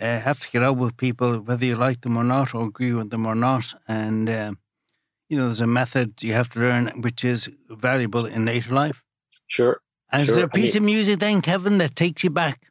uh, 0.00 0.20
have 0.20 0.40
to 0.40 0.50
get 0.50 0.62
out 0.62 0.76
with 0.76 0.96
people, 0.96 1.38
whether 1.38 1.64
you 1.64 1.74
like 1.74 2.02
them 2.02 2.16
or 2.16 2.24
not, 2.24 2.54
or 2.54 2.66
agree 2.66 2.92
with 2.92 3.10
them 3.10 3.26
or 3.26 3.34
not. 3.34 3.74
And, 3.86 4.30
uh, 4.30 4.52
you 5.28 5.36
know, 5.36 5.46
there's 5.46 5.60
a 5.60 5.66
method 5.66 6.22
you 6.22 6.32
have 6.32 6.48
to 6.50 6.60
learn 6.60 6.88
which 7.00 7.24
is 7.24 7.50
valuable 7.68 8.24
in 8.26 8.44
later 8.44 8.72
life. 8.72 9.02
Sure. 9.46 9.80
And 10.10 10.24
sure. 10.24 10.32
is 10.32 10.36
there 10.36 10.46
a 10.46 10.48
piece 10.48 10.76
I 10.76 10.78
mean, 10.78 10.84
of 10.84 10.94
music 10.94 11.18
then, 11.20 11.42
Kevin, 11.42 11.78
that 11.78 11.96
takes 11.96 12.24
you 12.24 12.30
back? 12.30 12.68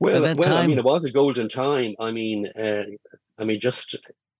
Well, 0.00 0.22
well, 0.22 0.34
time? 0.36 0.52
I 0.52 0.66
mean, 0.66 0.78
it 0.78 0.84
was 0.84 1.04
a 1.04 1.10
golden 1.10 1.48
time. 1.48 1.94
I 1.98 2.10
mean, 2.10 2.46
uh, 2.48 2.84
I 3.38 3.44
mean, 3.44 3.60
just, 3.60 3.96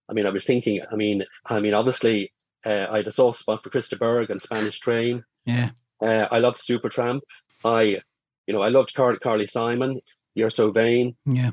I 0.09 0.14
mean, 0.14 0.27
I 0.27 0.31
was 0.31 0.44
thinking. 0.44 0.81
I 0.90 0.97
mean, 0.97 1.25
I 1.47 1.61
mean, 1.61 1.75
obviously, 1.75 2.33
uh, 2.64 2.87
I 2.90 2.99
had 2.99 3.09
a 3.09 3.12
soft 3.12 3.38
spot 3.38 3.62
for 3.62 3.71
Chris 3.71 3.88
de 3.88 3.97
Burgh 3.97 4.31
and 4.31 4.40
Spanish 4.40 4.81
Train. 4.81 5.25
Yeah. 5.44 5.71
Uh, 6.01 6.29
I 6.31 6.38
loved 6.38 6.59
Supertramp. 6.59 7.21
I, 7.64 8.01
you 8.47 8.55
know, 8.55 8.62
I 8.62 8.68
loved 8.68 8.94
Car- 8.94 9.16
Carly 9.16 9.47
Simon. 9.47 10.01
You're 10.35 10.51
so 10.51 10.71
vain. 10.71 11.16
Yeah 11.27 11.51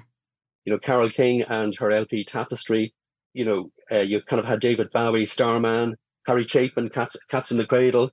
you 0.66 0.74
know, 0.74 0.80
Carole 0.80 1.10
King 1.10 1.44
and 1.44 1.76
her 1.78 1.92
LP 1.92 2.24
Tapestry. 2.24 2.94
You 3.34 3.46
know, 3.46 3.72
uh, 3.92 4.00
you 4.00 4.22
kind 4.22 4.40
of 4.40 4.46
had 4.46 4.60
David 4.60 4.92
Bowie, 4.92 5.26
Starman, 5.26 5.96
Harry 6.26 6.48
Chapin, 6.48 6.90
Cats, 6.90 7.16
Cats 7.30 7.52
in 7.52 7.58
the 7.58 7.66
Cradle. 7.66 8.12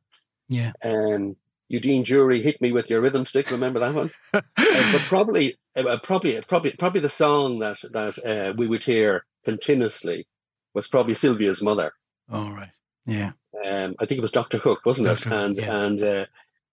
Yeah. 0.48 0.72
Um, 0.84 1.36
Ian 1.70 2.04
Dury, 2.04 2.42
Hit 2.42 2.60
Me 2.60 2.70
With 2.70 2.90
Your 2.90 3.00
Rhythm 3.00 3.24
Stick. 3.24 3.50
Remember 3.50 3.80
that 3.80 3.94
one? 3.94 4.10
uh, 4.34 4.42
but 4.56 5.00
probably, 5.06 5.56
uh, 5.74 5.98
probably, 6.02 6.38
probably, 6.42 6.72
probably 6.72 7.00
the 7.00 7.08
song 7.08 7.60
that 7.60 7.78
that 7.92 8.18
uh, 8.18 8.52
we 8.56 8.66
would 8.66 8.84
hear 8.84 9.24
continuously 9.44 10.26
was 10.74 10.88
probably 10.88 11.14
Sylvia's 11.14 11.62
Mother. 11.62 11.92
All 12.30 12.52
right. 12.52 12.70
Yeah. 13.06 13.32
Um, 13.66 13.94
I 13.98 14.06
think 14.06 14.18
it 14.18 14.22
was 14.22 14.32
Doctor 14.32 14.58
Hook, 14.58 14.80
wasn't 14.84 15.08
Dr. 15.08 15.28
it? 15.28 15.34
And 15.34 15.56
yeah. 15.56 15.76
and 15.76 16.02
uh, 16.02 16.26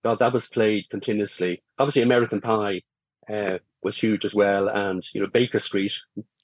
God, 0.03 0.19
that 0.19 0.33
was 0.33 0.47
played 0.47 0.89
continuously. 0.89 1.61
Obviously, 1.77 2.01
American 2.01 2.41
Pie 2.41 2.81
uh, 3.29 3.57
was 3.83 3.97
huge 3.97 4.25
as 4.25 4.33
well. 4.33 4.69
And, 4.69 5.03
you 5.13 5.21
know, 5.21 5.27
Baker 5.27 5.59
Street, 5.59 5.93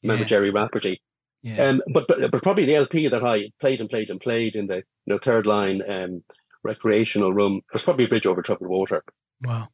remember 0.03 0.23
yeah. 0.23 0.27
Gerry 0.27 0.49
Rafferty? 0.49 1.01
Yeah. 1.41 1.63
Um, 1.63 1.81
but, 1.93 2.07
but 2.07 2.31
but 2.31 2.41
probably 2.41 2.65
the 2.65 2.75
LP 2.75 3.07
that 3.07 3.23
I 3.23 3.51
played 3.59 3.79
and 3.79 3.87
played 3.87 4.09
and 4.09 4.19
played 4.19 4.55
in 4.55 4.65
the 4.65 4.77
you 4.77 4.83
know 5.05 5.19
third 5.19 5.45
line 5.45 5.83
um, 5.87 6.23
recreational 6.63 7.33
room 7.33 7.61
was 7.71 7.83
probably 7.83 8.05
a 8.05 8.07
bridge 8.07 8.25
over 8.25 8.41
troubled 8.41 8.69
water. 8.69 9.03
Wow. 9.43 9.69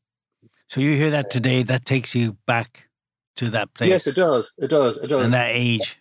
So 0.68 0.82
you 0.82 0.96
hear 0.96 1.12
that 1.12 1.30
today, 1.30 1.64
that 1.64 1.86
takes 1.86 2.14
you 2.14 2.38
back 2.46 2.90
to 3.38 3.50
that 3.52 3.74
place. 3.74 3.90
Yes, 3.90 4.06
it 4.06 4.16
does. 4.16 4.54
It 4.58 4.70
does. 4.70 4.98
It 4.98 5.08
does. 5.08 5.24
And 5.24 5.34
that 5.34 5.52
age. 5.52 6.01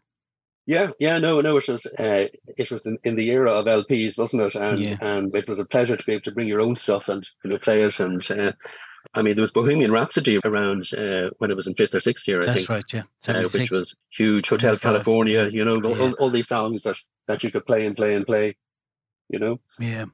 Yeah, 0.70 0.92
yeah, 1.00 1.18
no, 1.18 1.40
no. 1.40 1.56
It 1.56 1.68
was 1.68 1.84
uh, 1.84 2.28
it 2.56 2.70
was 2.70 2.82
in, 2.82 2.96
in, 3.02 3.16
the 3.16 3.28
era 3.32 3.50
of 3.50 3.66
LPs, 3.66 4.16
wasn't 4.16 4.42
it? 4.42 4.54
And 4.54 4.78
yeah. 4.78 4.98
and 5.00 5.34
it 5.34 5.48
was 5.48 5.58
a 5.58 5.64
pleasure 5.64 5.96
to 5.96 6.04
be 6.04 6.12
able 6.12 6.22
to 6.22 6.30
bring 6.30 6.46
your 6.46 6.60
own 6.60 6.76
stuff 6.76 7.08
and 7.08 7.28
you 7.42 7.50
know 7.50 7.58
play 7.58 7.82
it. 7.82 7.98
And 7.98 8.30
uh, 8.30 8.52
I 9.12 9.22
mean, 9.22 9.34
there 9.34 9.42
was 9.42 9.50
Bohemian 9.50 9.90
Rhapsody 9.90 10.38
around 10.44 10.94
uh, 10.94 11.30
when 11.38 11.50
it 11.50 11.56
was 11.56 11.66
in 11.66 11.74
fifth 11.74 11.96
or 11.96 11.98
sixth 11.98 12.28
year. 12.28 12.42
I 12.42 12.46
That's 12.46 12.58
think, 12.58 12.68
right, 12.68 12.92
yeah, 12.92 13.02
uh, 13.26 13.48
which 13.48 13.72
was 13.72 13.96
huge. 14.10 14.48
Hotel 14.48 14.76
California, 14.76 15.48
you 15.48 15.64
know, 15.64 15.82
yeah. 15.82 16.02
all, 16.02 16.12
all, 16.20 16.30
these 16.30 16.46
songs 16.46 16.84
that 16.84 16.98
that 17.26 17.42
you 17.42 17.50
could 17.50 17.66
play 17.66 17.84
and 17.84 17.96
play 17.96 18.14
and 18.14 18.24
play. 18.24 18.56
You 19.28 19.40
know. 19.40 19.58
Yeah. 19.80 20.04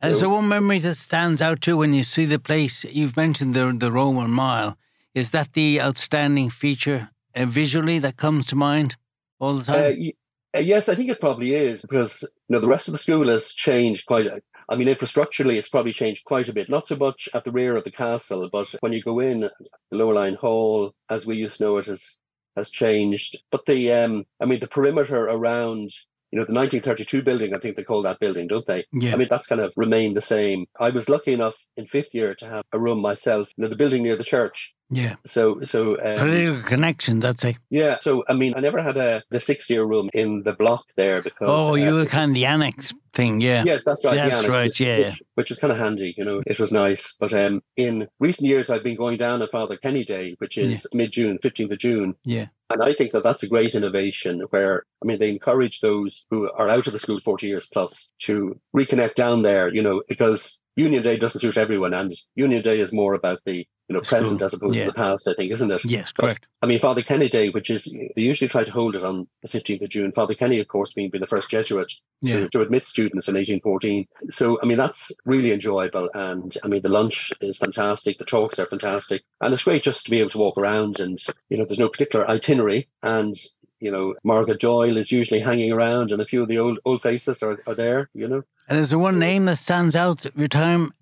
And 0.00 0.14
so, 0.14 0.20
so 0.20 0.28
one 0.30 0.48
memory 0.48 0.78
that 0.78 0.96
stands 0.96 1.42
out 1.42 1.60
too 1.60 1.76
when 1.76 1.92
you 1.92 2.02
see 2.02 2.24
the 2.24 2.38
place 2.38 2.84
you've 2.84 3.18
mentioned 3.18 3.52
the 3.52 3.70
the 3.78 3.92
Roman 3.92 4.30
Mile 4.30 4.78
is 5.14 5.32
that 5.32 5.52
the 5.52 5.78
outstanding 5.78 6.48
feature 6.48 7.10
uh, 7.34 7.44
visually 7.44 7.98
that 7.98 8.16
comes 8.16 8.46
to 8.46 8.56
mind 8.56 8.96
all 9.38 9.54
the 9.54 9.64
time? 9.64 10.12
Uh, 10.54 10.60
yes, 10.60 10.88
I 10.88 10.94
think 10.94 11.10
it 11.10 11.20
probably 11.20 11.54
is 11.54 11.82
because 11.82 12.22
you 12.22 12.54
know 12.54 12.60
the 12.60 12.68
rest 12.68 12.88
of 12.88 12.92
the 12.92 12.98
school 12.98 13.28
has 13.28 13.52
changed 13.52 14.06
quite. 14.06 14.26
I 14.68 14.76
mean, 14.76 14.88
infrastructurally, 14.88 15.58
it's 15.58 15.68
probably 15.68 15.92
changed 15.92 16.24
quite 16.24 16.48
a 16.48 16.52
bit. 16.52 16.68
Not 16.68 16.86
so 16.86 16.96
much 16.96 17.28
at 17.34 17.44
the 17.44 17.52
rear 17.52 17.76
of 17.76 17.84
the 17.84 17.90
castle, 17.90 18.48
but 18.50 18.74
when 18.80 18.92
you 18.92 19.02
go 19.02 19.20
in, 19.20 19.40
the 19.40 19.50
lower 19.90 20.14
line 20.14 20.34
hall, 20.34 20.92
as 21.08 21.26
we 21.26 21.36
used 21.36 21.58
to 21.58 21.64
know 21.64 21.78
it, 21.78 21.86
has 21.86 22.18
has 22.56 22.70
changed. 22.70 23.42
But 23.50 23.66
the, 23.66 23.92
um, 23.92 24.24
I 24.40 24.46
mean, 24.46 24.60
the 24.60 24.66
perimeter 24.66 25.24
around 25.24 25.92
you 26.32 26.40
know, 26.40 26.44
the 26.44 26.52
1932 26.52 27.22
building, 27.22 27.54
I 27.54 27.58
think 27.58 27.76
they 27.76 27.84
call 27.84 28.02
that 28.02 28.18
building, 28.18 28.48
don't 28.48 28.66
they? 28.66 28.84
Yeah. 28.92 29.12
I 29.12 29.16
mean, 29.16 29.28
that's 29.30 29.46
kind 29.46 29.60
of 29.60 29.72
remained 29.76 30.16
the 30.16 30.22
same. 30.22 30.66
I 30.78 30.90
was 30.90 31.08
lucky 31.08 31.32
enough 31.32 31.54
in 31.76 31.86
fifth 31.86 32.14
year 32.14 32.34
to 32.36 32.46
have 32.46 32.64
a 32.72 32.78
room 32.78 33.00
myself, 33.00 33.48
you 33.56 33.62
know, 33.62 33.68
the 33.68 33.76
building 33.76 34.02
near 34.02 34.16
the 34.16 34.24
church. 34.24 34.74
Yeah. 34.90 35.16
So, 35.24 35.60
so 35.62 36.00
um, 36.02 36.16
political 36.16 36.62
connections, 36.62 37.24
I'd 37.24 37.40
say. 37.40 37.56
Yeah. 37.70 37.98
So, 38.00 38.24
I 38.28 38.34
mean, 38.34 38.54
I 38.56 38.60
never 38.60 38.82
had 38.82 38.96
a 38.96 39.22
the 39.30 39.40
sixth 39.40 39.68
year 39.68 39.84
room 39.84 40.10
in 40.14 40.42
the 40.44 40.52
block 40.52 40.84
there 40.96 41.20
because. 41.22 41.48
Oh, 41.50 41.74
you 41.74 41.96
uh, 41.96 42.00
were 42.00 42.06
kind 42.06 42.30
of 42.30 42.34
the 42.34 42.46
annex 42.46 42.92
thing, 43.12 43.40
yeah. 43.40 43.64
Yes, 43.64 43.84
that's 43.84 44.04
right. 44.04 44.14
That's 44.14 44.36
annex, 44.36 44.48
right. 44.48 44.66
which, 44.66 44.80
yeah. 44.80 45.08
Which, 45.08 45.22
which, 45.34 45.50
was 45.50 45.58
kind 45.58 45.72
of 45.72 45.78
handy, 45.78 46.14
you 46.16 46.24
know. 46.24 46.42
It 46.46 46.60
was 46.60 46.70
nice, 46.70 47.14
but 47.18 47.32
um, 47.32 47.62
in 47.76 48.08
recent 48.20 48.48
years, 48.48 48.70
I've 48.70 48.84
been 48.84 48.96
going 48.96 49.16
down 49.16 49.42
on 49.42 49.48
Father 49.50 49.76
Kenny 49.76 50.04
Day, 50.04 50.36
which 50.38 50.56
is 50.56 50.86
yeah. 50.92 50.96
mid 50.96 51.12
June, 51.12 51.38
fifteenth 51.42 51.72
of 51.72 51.78
June. 51.78 52.14
Yeah. 52.24 52.46
And 52.68 52.82
I 52.82 52.92
think 52.92 53.12
that 53.12 53.22
that's 53.22 53.44
a 53.44 53.48
great 53.48 53.74
innovation 53.76 54.42
where, 54.50 54.84
I 55.00 55.06
mean, 55.06 55.20
they 55.20 55.30
encourage 55.30 55.80
those 55.80 56.26
who 56.30 56.50
are 56.50 56.68
out 56.68 56.88
of 56.88 56.92
the 56.92 56.98
school 56.98 57.20
40 57.24 57.46
years 57.46 57.68
plus 57.72 58.10
to 58.22 58.60
reconnect 58.76 59.14
down 59.14 59.42
there, 59.42 59.72
you 59.72 59.82
know, 59.82 60.02
because 60.08 60.60
Union 60.76 61.02
Day 61.02 61.16
doesn't 61.16 61.40
suit 61.40 61.56
everyone. 61.56 61.94
And 61.94 62.14
Union 62.34 62.62
Day 62.62 62.80
is 62.80 62.92
more 62.92 63.14
about 63.14 63.40
the 63.44 63.66
you 63.88 63.94
know, 63.94 64.00
present 64.00 64.42
as 64.42 64.52
opposed 64.52 64.74
yeah. 64.74 64.84
to 64.84 64.90
the 64.90 64.94
past, 64.94 65.28
I 65.28 65.34
think, 65.34 65.52
isn't 65.52 65.70
it? 65.70 65.84
Yes, 65.84 66.10
correct. 66.10 66.46
I 66.60 66.66
mean, 66.66 66.80
Father 66.80 67.02
Kenny 67.02 67.28
Day, 67.28 67.50
which 67.50 67.70
is, 67.70 67.84
they 67.84 68.22
usually 68.22 68.48
try 68.48 68.64
to 68.64 68.72
hold 68.72 68.96
it 68.96 69.04
on 69.04 69.28
the 69.42 69.48
15th 69.48 69.82
of 69.82 69.88
June. 69.90 70.10
Father 70.10 70.34
Kenny, 70.34 70.58
of 70.58 70.66
course, 70.66 70.92
being, 70.92 71.08
being 71.08 71.20
the 71.20 71.26
first 71.26 71.50
Jesuit 71.50 71.92
yeah. 72.20 72.40
to, 72.40 72.48
to, 72.48 72.60
admit 72.62 72.84
students 72.84 73.28
in 73.28 73.34
1814. 73.34 74.06
So, 74.30 74.58
I 74.60 74.66
mean, 74.66 74.76
that's 74.76 75.12
really 75.24 75.52
enjoyable. 75.52 76.10
And 76.14 76.56
I 76.64 76.68
mean, 76.68 76.82
the 76.82 76.88
lunch 76.88 77.32
is 77.40 77.58
fantastic. 77.58 78.18
The 78.18 78.24
talks 78.24 78.58
are 78.58 78.66
fantastic. 78.66 79.22
And 79.40 79.52
it's 79.52 79.62
great 79.62 79.84
just 79.84 80.04
to 80.06 80.10
be 80.10 80.18
able 80.18 80.30
to 80.30 80.38
walk 80.38 80.58
around 80.58 80.98
and, 80.98 81.20
you 81.48 81.56
know, 81.56 81.64
there's 81.64 81.78
no 81.78 81.88
particular 81.88 82.28
itinerary. 82.28 82.88
And 83.04 83.36
you 83.80 83.90
know, 83.90 84.14
Margaret 84.24 84.60
Doyle 84.60 84.96
is 84.96 85.12
usually 85.12 85.40
hanging 85.40 85.72
around, 85.72 86.12
and 86.12 86.22
a 86.22 86.26
few 86.26 86.42
of 86.42 86.48
the 86.48 86.58
old 86.58 86.78
old 86.84 87.02
faces 87.02 87.42
are, 87.42 87.62
are 87.66 87.74
there. 87.74 88.10
You 88.14 88.28
know, 88.28 88.42
and 88.68 88.78
is 88.78 88.90
there 88.90 88.98
one 88.98 89.18
name 89.18 89.44
that 89.46 89.58
stands 89.58 89.96
out 89.96 90.24
of 90.24 90.36
your 90.36 90.48
time? 90.48 90.92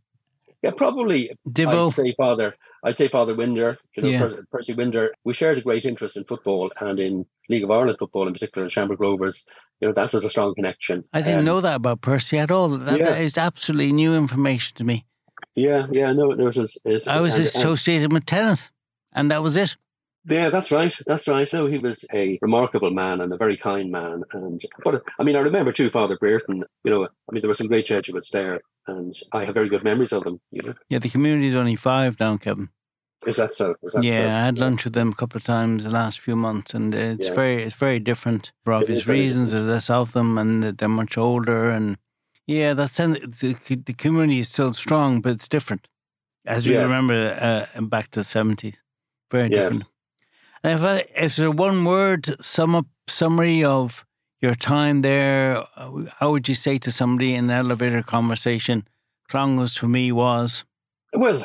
Yeah, 0.62 0.70
probably. 0.70 1.30
I'd 1.30 1.90
say 1.92 2.14
Father. 2.16 2.54
I'd 2.82 2.96
say 2.96 3.08
Father 3.08 3.34
Winder. 3.34 3.78
You 3.96 4.02
know, 4.02 4.08
yeah. 4.08 4.30
Percy 4.50 4.72
Winder. 4.72 5.12
We 5.24 5.34
shared 5.34 5.58
a 5.58 5.60
great 5.60 5.84
interest 5.84 6.16
in 6.16 6.24
football 6.24 6.72
and 6.80 6.98
in 6.98 7.26
League 7.50 7.64
of 7.64 7.70
Ireland 7.70 7.98
football, 7.98 8.26
in 8.26 8.32
particular, 8.32 8.64
in 8.64 8.70
Shamrock 8.70 8.98
Rovers. 8.98 9.44
You 9.80 9.88
know, 9.88 9.94
that 9.94 10.12
was 10.12 10.24
a 10.24 10.30
strong 10.30 10.54
connection. 10.54 11.04
I 11.12 11.20
didn't 11.20 11.40
um, 11.40 11.44
know 11.44 11.60
that 11.60 11.76
about 11.76 12.00
Percy 12.00 12.38
at 12.38 12.50
all. 12.50 12.70
That, 12.70 12.98
yeah. 12.98 13.10
that 13.10 13.20
is 13.20 13.36
absolutely 13.36 13.92
new 13.92 14.14
information 14.14 14.76
to 14.78 14.84
me. 14.84 15.04
Yeah, 15.54 15.86
yeah, 15.90 16.12
no, 16.12 16.32
it 16.32 16.38
was. 16.38 16.56
It 16.56 16.90
was 16.90 17.06
I 17.06 17.20
was 17.20 17.36
and, 17.36 17.44
associated 17.44 18.04
and, 18.04 18.12
with 18.14 18.24
tennis, 18.24 18.70
and 19.12 19.30
that 19.30 19.42
was 19.42 19.56
it. 19.56 19.76
Yeah, 20.26 20.48
that's 20.48 20.70
right. 20.70 20.96
That's 21.06 21.28
right. 21.28 21.52
No, 21.52 21.66
he 21.66 21.78
was 21.78 22.04
a 22.12 22.38
remarkable 22.40 22.90
man 22.90 23.20
and 23.20 23.32
a 23.32 23.36
very 23.36 23.56
kind 23.56 23.90
man. 23.90 24.22
And 24.32 24.62
but 24.82 25.02
I 25.18 25.22
mean, 25.22 25.36
I 25.36 25.40
remember 25.40 25.72
too, 25.72 25.90
Father 25.90 26.16
Brereton. 26.16 26.64
You 26.82 26.90
know, 26.90 27.04
I 27.04 27.32
mean, 27.32 27.42
there 27.42 27.48
were 27.48 27.54
some 27.54 27.66
great 27.66 27.86
Jesuits 27.86 28.30
there, 28.30 28.60
and 28.86 29.14
I 29.32 29.44
have 29.44 29.54
very 29.54 29.68
good 29.68 29.84
memories 29.84 30.12
of 30.12 30.24
them. 30.24 30.40
You 30.50 30.62
know. 30.62 30.74
Yeah, 30.88 30.98
the 30.98 31.10
community 31.10 31.48
is 31.48 31.54
only 31.54 31.76
five 31.76 32.18
now, 32.18 32.36
Kevin. 32.38 32.70
Is 33.26 33.36
that 33.36 33.54
so? 33.54 33.74
Is 33.82 33.92
that 33.94 34.04
yeah, 34.04 34.22
so? 34.22 34.28
I 34.28 34.44
had 34.46 34.58
lunch 34.58 34.82
yeah. 34.82 34.84
with 34.86 34.92
them 34.94 35.10
a 35.10 35.14
couple 35.14 35.38
of 35.38 35.44
times 35.44 35.84
the 35.84 35.90
last 35.90 36.20
few 36.20 36.36
months, 36.36 36.74
and 36.74 36.94
it's 36.94 37.26
yes. 37.26 37.34
very 37.34 37.62
it's 37.62 37.76
very 37.76 37.98
different 37.98 38.52
for 38.64 38.72
obvious 38.72 39.06
reasons. 39.06 39.52
There's 39.52 39.66
less 39.66 39.90
of 39.90 40.12
them, 40.12 40.38
and 40.38 40.62
they're 40.62 40.88
much 40.88 41.18
older, 41.18 41.70
and 41.70 41.98
yeah, 42.46 42.74
that's 42.74 42.96
the, 42.96 43.56
the 43.86 43.94
community 43.94 44.40
is 44.40 44.48
still 44.48 44.72
strong, 44.72 45.20
but 45.20 45.32
it's 45.32 45.48
different. 45.48 45.88
As 46.46 46.66
you 46.66 46.74
yes. 46.74 46.82
remember, 46.82 47.68
uh, 47.74 47.80
back 47.82 48.10
to 48.12 48.20
the 48.20 48.24
seventies, 48.24 48.76
very 49.30 49.50
yes. 49.50 49.64
different. 49.64 49.92
And 50.64 50.72
if, 50.72 50.82
I, 50.82 51.04
if 51.14 51.36
there's 51.36 51.54
one 51.54 51.84
word 51.84 52.42
sum 52.42 52.74
up 52.74 52.86
summary 53.06 53.62
of 53.62 54.02
your 54.40 54.54
time 54.54 55.02
there, 55.02 55.62
how 56.18 56.32
would 56.32 56.48
you 56.48 56.54
say 56.54 56.78
to 56.78 56.90
somebody 56.90 57.34
in 57.34 57.44
an 57.44 57.50
elevator 57.50 58.02
conversation, 58.02 58.88
Clongowes 59.30 59.78
for 59.78 59.88
me 59.88 60.10
was? 60.10 60.64
Well, 61.12 61.44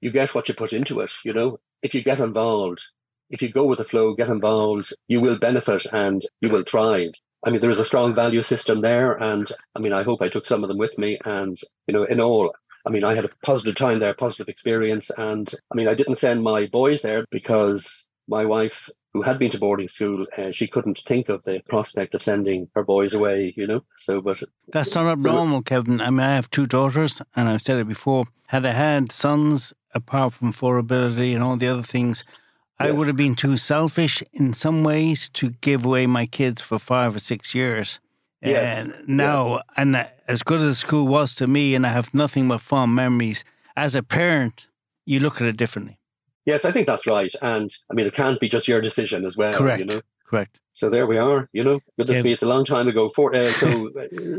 you 0.00 0.12
get 0.12 0.36
what 0.36 0.48
you 0.48 0.54
put 0.54 0.72
into 0.72 1.00
it, 1.00 1.10
you 1.24 1.32
know. 1.32 1.58
If 1.82 1.94
you 1.94 2.02
get 2.02 2.20
involved, 2.20 2.80
if 3.28 3.42
you 3.42 3.48
go 3.48 3.64
with 3.64 3.78
the 3.78 3.84
flow, 3.84 4.14
get 4.14 4.28
involved, 4.28 4.92
you 5.08 5.20
will 5.20 5.36
benefit 5.36 5.84
and 5.92 6.22
you 6.40 6.48
will 6.48 6.62
thrive. 6.62 7.10
I 7.44 7.50
mean, 7.50 7.60
there 7.60 7.70
is 7.70 7.80
a 7.80 7.84
strong 7.84 8.14
value 8.14 8.42
system 8.42 8.82
there. 8.82 9.14
And 9.14 9.50
I 9.74 9.80
mean, 9.80 9.92
I 9.92 10.04
hope 10.04 10.22
I 10.22 10.28
took 10.28 10.46
some 10.46 10.62
of 10.62 10.68
them 10.68 10.78
with 10.78 10.96
me. 10.96 11.18
And, 11.24 11.58
you 11.88 11.94
know, 11.94 12.04
in 12.04 12.20
all, 12.20 12.54
I 12.86 12.90
mean, 12.90 13.02
I 13.02 13.14
had 13.14 13.24
a 13.24 13.30
positive 13.44 13.74
time 13.74 13.98
there, 13.98 14.14
positive 14.14 14.48
experience. 14.48 15.10
And 15.16 15.52
I 15.72 15.74
mean, 15.74 15.88
I 15.88 15.94
didn't 15.94 16.16
send 16.16 16.44
my 16.44 16.66
boys 16.66 17.02
there 17.02 17.24
because 17.30 18.06
my 18.30 18.46
wife, 18.46 18.88
who 19.12 19.22
had 19.22 19.38
been 19.38 19.50
to 19.50 19.58
boarding 19.58 19.88
school, 19.88 20.24
uh, 20.38 20.52
she 20.52 20.68
couldn't 20.68 20.98
think 20.98 21.28
of 21.28 21.42
the 21.42 21.60
prospect 21.68 22.14
of 22.14 22.22
sending 22.22 22.68
her 22.74 22.84
boys 22.84 23.12
away, 23.12 23.52
you 23.56 23.66
know. 23.66 23.84
So, 23.98 24.20
but 24.20 24.42
that's 24.72 24.94
not 24.94 25.20
so, 25.20 25.62
Kevin. 25.62 26.00
I 26.00 26.10
mean, 26.10 26.20
I 26.20 26.36
have 26.36 26.50
two 26.50 26.66
daughters, 26.66 27.20
and 27.34 27.48
I've 27.48 27.62
said 27.62 27.78
it 27.78 27.88
before. 27.88 28.26
Had 28.46 28.64
I 28.64 28.72
had 28.72 29.12
sons, 29.12 29.74
apart 29.94 30.34
from 30.34 30.52
ability 30.78 31.34
and 31.34 31.42
all 31.42 31.56
the 31.56 31.68
other 31.68 31.82
things, 31.82 32.24
yes. 32.26 32.88
I 32.88 32.92
would 32.92 33.08
have 33.08 33.16
been 33.16 33.36
too 33.36 33.56
selfish 33.56 34.22
in 34.32 34.54
some 34.54 34.84
ways 34.84 35.28
to 35.30 35.50
give 35.60 35.84
away 35.84 36.06
my 36.06 36.26
kids 36.26 36.62
for 36.62 36.78
five 36.78 37.14
or 37.14 37.20
six 37.20 37.54
years. 37.54 38.00
Yes. 38.42 38.84
And 38.84 39.08
now, 39.08 39.54
yes. 39.54 39.62
and 39.76 40.08
as 40.26 40.42
good 40.42 40.60
as 40.60 40.66
the 40.68 40.74
school 40.74 41.06
was 41.06 41.34
to 41.34 41.46
me, 41.46 41.74
and 41.74 41.86
I 41.86 41.92
have 41.92 42.14
nothing 42.14 42.48
but 42.48 42.60
fond 42.60 42.94
memories, 42.94 43.44
as 43.76 43.94
a 43.94 44.02
parent, 44.02 44.66
you 45.04 45.20
look 45.20 45.40
at 45.40 45.46
it 45.46 45.56
differently. 45.56 45.99
Yes, 46.46 46.64
I 46.64 46.72
think 46.72 46.86
that's 46.86 47.06
right. 47.06 47.32
And 47.42 47.70
I 47.90 47.94
mean, 47.94 48.06
it 48.06 48.14
can't 48.14 48.40
be 48.40 48.48
just 48.48 48.68
your 48.68 48.80
decision 48.80 49.24
as 49.24 49.36
well. 49.36 49.52
Correct. 49.52 49.80
You 49.80 49.86
know? 49.86 50.00
Correct. 50.26 50.58
So 50.72 50.88
there 50.88 51.06
we 51.06 51.18
are. 51.18 51.48
You 51.52 51.64
know, 51.64 51.80
goodness 51.98 52.18
yeah. 52.18 52.22
me, 52.22 52.32
it's 52.32 52.42
a 52.42 52.48
long 52.48 52.64
time 52.64 52.88
ago. 52.88 53.08
For, 53.08 53.34
uh, 53.34 53.48
so, 53.48 53.90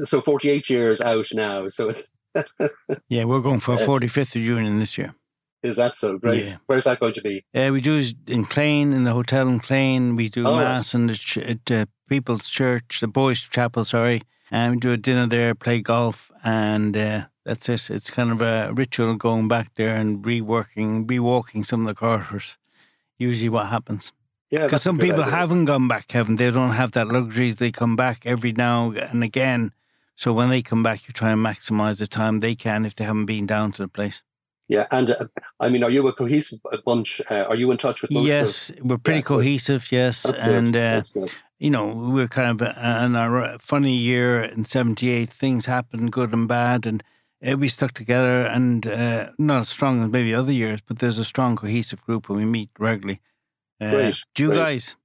so 0.05 0.21
forty-eight 0.21 0.69
years 0.69 1.01
out 1.01 1.27
now. 1.33 1.69
So 1.69 1.91
yeah, 3.09 3.25
we're 3.25 3.41
going 3.41 3.59
for 3.59 3.77
forty 3.77 4.07
fifth 4.07 4.35
of 4.35 4.41
June 4.41 4.79
this 4.79 4.97
year. 4.97 5.13
Is 5.63 5.75
that 5.75 5.95
so 5.95 6.17
great? 6.17 6.45
Yeah. 6.45 6.57
Where's 6.65 6.85
that 6.85 6.99
going 6.99 7.13
to 7.13 7.21
be? 7.21 7.45
Uh, 7.53 7.69
we 7.71 7.81
do 7.81 8.01
in 8.27 8.45
Clane, 8.45 8.93
in 8.93 9.03
the 9.03 9.13
hotel 9.13 9.47
in 9.47 9.59
Clane. 9.59 10.15
We 10.15 10.27
do 10.27 10.47
oh, 10.47 10.55
mass 10.55 10.95
in 10.95 11.05
the 11.05 11.13
ch- 11.13 11.37
at 11.37 11.69
uh, 11.69 11.85
People's 12.09 12.49
Church, 12.49 12.99
the 12.99 13.07
Boys 13.07 13.41
Chapel. 13.41 13.85
Sorry, 13.85 14.23
and 14.51 14.73
we 14.73 14.79
do 14.79 14.91
a 14.91 14.97
dinner 14.97 15.25
there, 15.27 15.55
play 15.55 15.81
golf, 15.81 16.31
and 16.43 16.95
uh, 16.95 17.25
that's 17.45 17.69
it. 17.69 17.89
It's 17.89 18.09
kind 18.09 18.31
of 18.31 18.41
a 18.41 18.71
ritual 18.73 19.15
going 19.15 19.47
back 19.47 19.73
there 19.75 19.95
and 19.95 20.23
reworking, 20.23 21.05
rewalking 21.05 21.65
some 21.65 21.81
of 21.81 21.87
the 21.87 21.95
corridors. 21.95 22.57
Usually, 23.17 23.49
what 23.49 23.67
happens. 23.67 24.11
Yeah, 24.49 24.63
because 24.65 24.81
some 24.81 24.97
people 24.97 25.21
idea. 25.21 25.35
haven't 25.35 25.65
gone 25.65 25.87
back, 25.87 26.09
Kevin. 26.09 26.35
They 26.35 26.51
don't 26.51 26.71
have 26.71 26.91
that 26.91 27.07
luxury. 27.07 27.51
They 27.51 27.71
come 27.71 27.95
back 27.95 28.23
every 28.25 28.51
now 28.51 28.91
and 28.91 29.23
again. 29.23 29.71
So 30.17 30.33
when 30.33 30.49
they 30.49 30.61
come 30.61 30.83
back, 30.83 31.07
you 31.07 31.13
try 31.13 31.31
and 31.31 31.43
maximize 31.43 31.99
the 31.99 32.07
time 32.07 32.41
they 32.41 32.53
can 32.53 32.85
if 32.85 32.95
they 32.95 33.05
haven't 33.05 33.27
been 33.27 33.47
down 33.47 33.71
to 33.73 33.83
the 33.83 33.87
place. 33.87 34.23
Yeah, 34.67 34.87
and 34.91 35.11
uh, 35.11 35.27
I 35.59 35.69
mean, 35.69 35.83
are 35.83 35.89
you 35.89 36.07
a 36.07 36.13
cohesive 36.13 36.59
bunch? 36.85 37.21
Uh, 37.29 37.45
are 37.49 37.55
you 37.55 37.71
in 37.71 37.77
touch 37.77 38.01
with? 38.01 38.11
yes, 38.11 38.69
of, 38.69 38.79
we're 38.83 38.97
pretty 38.97 39.19
yeah, 39.19 39.23
cohesive. 39.23 39.91
Yes, 39.91 40.25
and 40.25 40.75
uh, 40.75 41.01
you 41.61 41.69
know, 41.69 41.85
we're 41.87 42.27
kind 42.27 42.59
of 42.59 42.75
in 42.75 43.15
our 43.15 43.59
funny 43.59 43.93
year 43.93 44.41
in 44.41 44.65
'78. 44.65 45.29
Things 45.29 45.67
happen, 45.67 46.09
good 46.09 46.33
and 46.33 46.47
bad, 46.47 46.87
and 46.87 47.03
uh, 47.47 47.55
we 47.55 47.67
stuck 47.67 47.91
together 47.91 48.41
and 48.41 48.87
uh, 48.87 49.29
not 49.37 49.59
as 49.59 49.69
strong 49.69 50.03
as 50.03 50.09
maybe 50.09 50.33
other 50.33 50.51
years, 50.51 50.79
but 50.87 50.97
there's 50.97 51.19
a 51.19 51.23
strong 51.23 51.55
cohesive 51.55 52.03
group 52.03 52.29
and 52.29 52.37
we 52.39 52.45
meet 52.45 52.71
regularly. 52.79 53.21
Uh, 53.79 53.91
great, 53.91 54.25
do 54.33 54.43
you 54.43 54.49
great. 54.49 54.57
guys? 54.57 54.95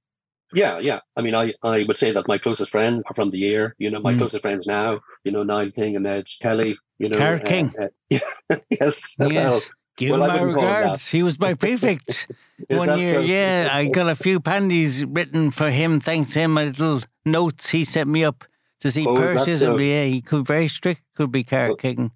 Yeah, 0.51 0.79
yeah. 0.79 1.01
I 1.15 1.21
mean, 1.21 1.35
I, 1.35 1.53
I 1.61 1.83
would 1.83 1.97
say 1.97 2.11
that 2.11 2.27
my 2.27 2.39
closest 2.39 2.71
friends 2.71 3.03
are 3.07 3.13
from 3.13 3.29
the 3.29 3.37
year. 3.37 3.75
You 3.77 3.91
know, 3.91 3.99
my 3.99 4.13
Mm. 4.13 4.19
closest 4.19 4.41
friends 4.41 4.65
now. 4.65 5.01
You 5.25 5.31
know, 5.33 5.43
Niall 5.43 5.71
King 5.71 5.95
and 5.95 6.07
Ed 6.07 6.27
Kelly. 6.41 6.77
You 6.97 7.09
know, 7.09 7.17
Carrot 7.17 7.43
uh, 7.43 7.45
King. 7.45 7.75
uh, 8.49 8.55
yes. 8.71 9.13
Well, 9.19 9.31
Yes. 9.31 9.71
Give 9.97 10.11
well, 10.11 10.21
him 10.23 10.27
my 10.27 10.33
wouldn't 10.35 10.49
him 10.51 10.55
regards. 10.65 11.07
He 11.09 11.23
was 11.23 11.39
my 11.39 11.53
prefect 11.55 12.27
one 12.69 12.99
year. 12.99 13.15
so? 13.15 13.19
Yeah, 13.21 13.69
I 13.73 13.87
got 13.87 14.07
a 14.09 14.15
few 14.15 14.39
pandies 14.39 15.03
written 15.07 15.51
for 15.51 15.69
him. 15.69 15.99
Thanks 15.99 16.33
to 16.33 16.39
him, 16.39 16.53
my 16.53 16.65
little 16.65 17.01
notes 17.25 17.69
he 17.69 17.83
set 17.83 18.07
me 18.07 18.23
up 18.23 18.45
to 18.81 18.91
see 18.91 19.05
Oh, 19.07 19.15
is 19.15 19.19
purses. 19.37 19.59
so? 19.61 19.71
and 19.75 19.83
yeah, 19.83 20.05
he 20.05 20.21
could 20.21 20.45
very 20.45 20.67
strict. 20.67 21.01
Could 21.15 21.31
be 21.31 21.43
Carrot 21.43 21.79
King. 21.79 22.11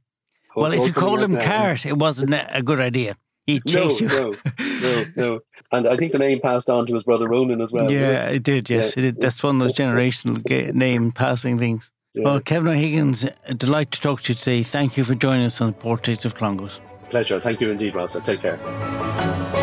Oh, 0.56 0.62
Well, 0.62 0.74
if 0.74 0.86
you 0.86 0.94
called 0.94 1.22
him. 1.22 1.36
Carrot, 1.38 1.86
it 1.86 1.98
wasn't 1.98 2.34
a 2.50 2.62
good 2.62 2.80
idea. 2.80 3.16
He'd 3.48 3.64
no, 3.74 3.90
you. 3.90 4.08
no, 4.08 4.36
no, 4.60 5.06
no. 5.16 5.40
And 5.72 5.88
I 5.88 5.96
think 5.98 6.12
the 6.12 6.20
name 6.20 6.40
passed 6.40 6.70
on 6.70 6.86
to 6.86 6.94
his 6.94 7.04
brother 7.04 7.28
Ronan 7.28 7.62
as 7.62 7.72
well. 7.72 7.92
Yeah, 7.92 8.28
it? 8.28 8.36
it 8.36 8.44
did. 8.44 8.70
Yes, 8.70 8.94
Yeah. 8.96 9.00
it 9.00 9.02
did. 9.14 9.22
That's 9.22 9.42
one 9.42 9.56
of 9.56 9.62
those 9.62 9.74
generational 9.74 10.74
name 10.76 11.12
passing 11.12 11.58
things. 11.58 11.92
Yeah. 12.14 12.26
Well, 12.26 12.40
Kevin 12.42 12.68
O'Higgins, 12.68 13.26
a 13.48 13.54
delight 13.56 13.90
to 13.92 14.02
talk 14.02 14.22
to 14.24 14.34
you 14.34 14.38
today. 14.38 14.62
Thank 14.64 14.98
you 14.98 15.04
for 15.04 15.16
joining 15.16 15.46
us 15.46 15.60
on 15.62 15.68
the 15.68 15.74
Portraits 15.74 16.26
of 16.26 16.36
Clongowes. 16.36 16.80
Pleasure. 17.12 17.42
Thank 17.42 17.60
you 17.60 17.70
indeed, 17.70 17.94
Rossa. 17.94 18.22
Take 18.22 18.42
care. 18.42 19.61